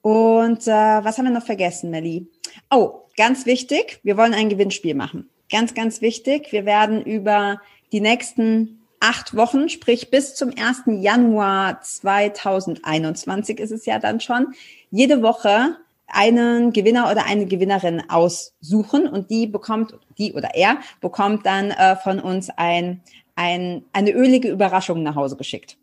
Und 0.04 0.68
äh, 0.68 0.72
was 0.72 1.18
haben 1.18 1.26
wir 1.26 1.32
noch 1.32 1.46
vergessen, 1.46 1.90
Melli? 1.90 2.28
Oh, 2.70 3.00
ganz 3.18 3.48
wichtig, 3.48 4.00
wir 4.04 4.16
wollen 4.16 4.36
ein 4.36 4.50
Gewinnspiel 4.50 4.94
machen. 4.94 5.28
Ganz, 5.50 5.74
ganz 5.74 6.02
wichtig. 6.02 6.52
Wir 6.52 6.66
werden 6.66 7.02
über 7.02 7.60
die 7.92 8.00
nächsten 8.00 8.81
acht 9.02 9.36
Wochen, 9.36 9.68
sprich 9.68 10.10
bis 10.10 10.36
zum 10.36 10.50
1. 10.50 10.84
Januar 11.04 11.82
2021 11.82 13.60
ist 13.60 13.72
es 13.72 13.86
ja 13.86 14.00
dann 14.00 14.22
schon, 14.22 14.54
jede 14.92 15.22
Woche 15.22 15.78
einen 16.08 16.72
Gewinner 16.72 17.10
oder 17.12 17.26
eine 17.26 17.46
Gewinnerin 17.46 18.04
aussuchen 18.10 19.08
und 19.08 19.30
die 19.30 19.48
bekommt, 19.48 19.94
die 20.18 20.34
oder 20.34 20.56
er 20.56 20.78
bekommt 21.02 21.46
dann 21.46 21.72
äh, 21.72 21.96
von 21.96 22.20
uns 22.20 22.50
ein, 22.50 23.02
ein, 23.36 23.84
eine 23.92 24.12
ölige 24.12 24.50
Überraschung 24.50 25.04
nach 25.04 25.16
Hause 25.16 25.36
geschickt. 25.36 25.78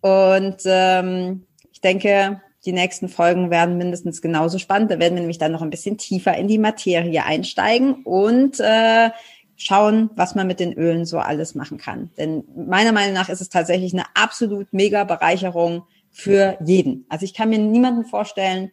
Und 0.00 0.58
ähm, 0.64 1.46
ich 1.72 1.80
denke, 1.80 2.40
die 2.64 2.72
nächsten 2.72 3.08
Folgen 3.08 3.50
werden 3.50 3.78
mindestens 3.78 4.22
genauso 4.22 4.58
spannend. 4.58 4.90
Da 4.90 4.98
werden 4.98 5.14
wir 5.14 5.20
nämlich 5.20 5.38
dann 5.38 5.52
noch 5.52 5.62
ein 5.62 5.70
bisschen 5.70 5.98
tiefer 5.98 6.36
in 6.36 6.48
die 6.48 6.58
Materie 6.58 7.24
einsteigen 7.24 8.02
und 8.04 8.60
äh, 8.60 9.10
schauen, 9.56 10.10
was 10.14 10.34
man 10.34 10.46
mit 10.46 10.60
den 10.60 10.72
Ölen 10.72 11.04
so 11.04 11.18
alles 11.18 11.54
machen 11.54 11.78
kann. 11.78 12.10
Denn 12.16 12.44
meiner 12.54 12.92
Meinung 12.92 13.14
nach 13.14 13.28
ist 13.28 13.40
es 13.40 13.50
tatsächlich 13.50 13.92
eine 13.92 14.04
absolut 14.14 14.72
mega 14.72 15.04
Bereicherung 15.04 15.84
für 16.10 16.58
jeden. 16.64 17.06
Also 17.08 17.24
ich 17.24 17.34
kann 17.34 17.50
mir 17.50 17.58
niemanden 17.58 18.04
vorstellen, 18.04 18.72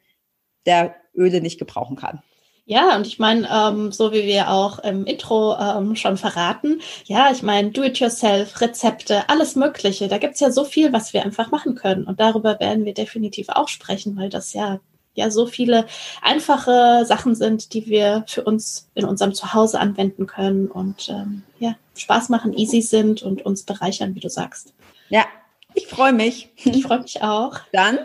der 0.65 0.95
Öle 1.13 1.41
nicht 1.41 1.59
gebrauchen 1.59 1.95
kann. 1.95 2.21
Ja, 2.69 2.97
und 2.97 3.07
ich 3.07 3.17
meine, 3.17 3.47
ähm, 3.49 3.93
so 3.93 4.11
wie 4.11 4.25
wir 4.25 4.51
auch 4.51 4.79
im 4.79 5.05
Intro 5.05 5.55
ähm, 5.57 5.95
schon 5.95 6.17
verraten, 6.17 6.81
ja, 7.05 7.31
ich 7.31 7.41
meine, 7.41 7.71
Do-it-yourself, 7.71 8.59
Rezepte, 8.59 9.29
alles 9.29 9.55
Mögliche. 9.55 10.09
Da 10.09 10.17
gibt's 10.17 10.41
ja 10.41 10.51
so 10.51 10.65
viel, 10.65 10.91
was 10.91 11.13
wir 11.13 11.23
einfach 11.23 11.49
machen 11.49 11.75
können. 11.75 12.03
Und 12.03 12.19
darüber 12.19 12.59
werden 12.59 12.83
wir 12.83 12.93
definitiv 12.93 13.47
auch 13.47 13.69
sprechen, 13.69 14.17
weil 14.17 14.29
das 14.29 14.51
ja 14.51 14.81
ja 15.13 15.31
so 15.31 15.47
viele 15.47 15.87
einfache 16.21 17.03
Sachen 17.05 17.35
sind, 17.35 17.73
die 17.73 17.87
wir 17.87 18.23
für 18.27 18.43
uns 18.43 18.89
in 18.95 19.05
unserem 19.05 19.33
Zuhause 19.33 19.79
anwenden 19.79 20.27
können 20.27 20.67
und 20.67 21.09
ähm, 21.09 21.43
ja, 21.59 21.75
Spaß 21.95 22.29
machen, 22.29 22.53
easy 22.53 22.81
sind 22.81 23.23
und 23.23 23.45
uns 23.45 23.63
bereichern, 23.63 24.13
wie 24.13 24.19
du 24.19 24.29
sagst. 24.29 24.73
Ja, 25.09 25.25
ich 25.73 25.87
freue 25.87 26.13
mich. 26.13 26.49
Ich 26.63 26.83
freue 26.83 26.99
mich 26.99 27.21
auch. 27.21 27.59
Dann 27.71 27.99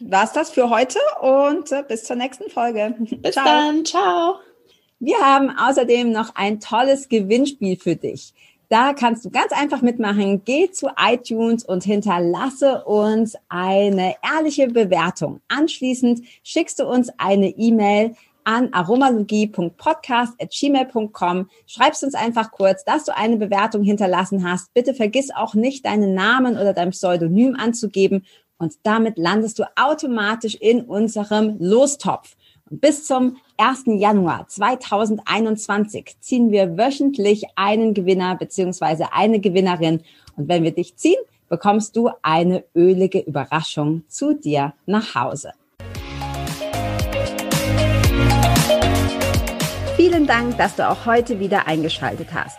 war's 0.00 0.32
das 0.32 0.50
für 0.50 0.70
heute 0.70 0.98
und 1.20 1.70
äh, 1.72 1.84
bis 1.86 2.04
zur 2.04 2.16
nächsten 2.16 2.50
Folge. 2.50 2.94
Bis 2.98 3.34
ciao. 3.34 3.44
dann, 3.44 3.84
ciao. 3.84 4.36
Wir 5.00 5.18
haben 5.18 5.50
außerdem 5.50 6.12
noch 6.12 6.34
ein 6.34 6.60
tolles 6.60 7.08
Gewinnspiel 7.08 7.76
für 7.76 7.96
dich. 7.96 8.32
Da 8.68 8.94
kannst 8.94 9.24
du 9.24 9.30
ganz 9.30 9.52
einfach 9.52 9.82
mitmachen. 9.82 10.42
Geh 10.44 10.70
zu 10.70 10.88
iTunes 10.98 11.64
und 11.64 11.84
hinterlasse 11.84 12.84
uns 12.84 13.36
eine 13.48 14.14
ehrliche 14.22 14.68
Bewertung. 14.68 15.40
Anschließend 15.48 16.22
schickst 16.42 16.80
du 16.80 16.86
uns 16.86 17.10
eine 17.18 17.50
E-Mail 17.50 18.16
an 18.44 18.70
aromalogie.podcast.gmail.com. 18.72 21.50
Schreibst 21.66 22.04
uns 22.04 22.14
einfach 22.14 22.50
kurz, 22.50 22.84
dass 22.84 23.04
du 23.04 23.14
eine 23.16 23.36
Bewertung 23.36 23.82
hinterlassen 23.82 24.50
hast. 24.50 24.72
Bitte 24.74 24.94
vergiss 24.94 25.30
auch 25.30 25.54
nicht, 25.54 25.86
deinen 25.86 26.14
Namen 26.14 26.56
oder 26.56 26.72
dein 26.72 26.90
Pseudonym 26.90 27.54
anzugeben 27.56 28.24
und 28.58 28.74
damit 28.82 29.18
landest 29.18 29.58
du 29.58 29.64
automatisch 29.76 30.54
in 30.54 30.82
unserem 30.82 31.56
Lostopf. 31.58 32.36
Und 32.70 32.80
bis 32.80 33.06
zum 33.06 33.36
1. 33.58 33.84
Januar 33.86 34.48
2021 34.48 36.16
ziehen 36.20 36.50
wir 36.50 36.76
wöchentlich 36.76 37.44
einen 37.56 37.94
Gewinner 37.94 38.36
beziehungsweise 38.36 39.12
eine 39.12 39.40
Gewinnerin. 39.40 40.02
Und 40.36 40.48
wenn 40.48 40.62
wir 40.62 40.72
dich 40.72 40.96
ziehen, 40.96 41.18
bekommst 41.48 41.96
du 41.96 42.10
eine 42.22 42.64
ölige 42.74 43.20
Überraschung 43.20 44.04
zu 44.08 44.34
dir 44.34 44.72
nach 44.86 45.14
Hause. 45.14 45.52
Vielen 49.96 50.26
Dank, 50.26 50.56
dass 50.58 50.76
du 50.76 50.88
auch 50.88 51.06
heute 51.06 51.38
wieder 51.38 51.66
eingeschaltet 51.66 52.28
hast. 52.32 52.58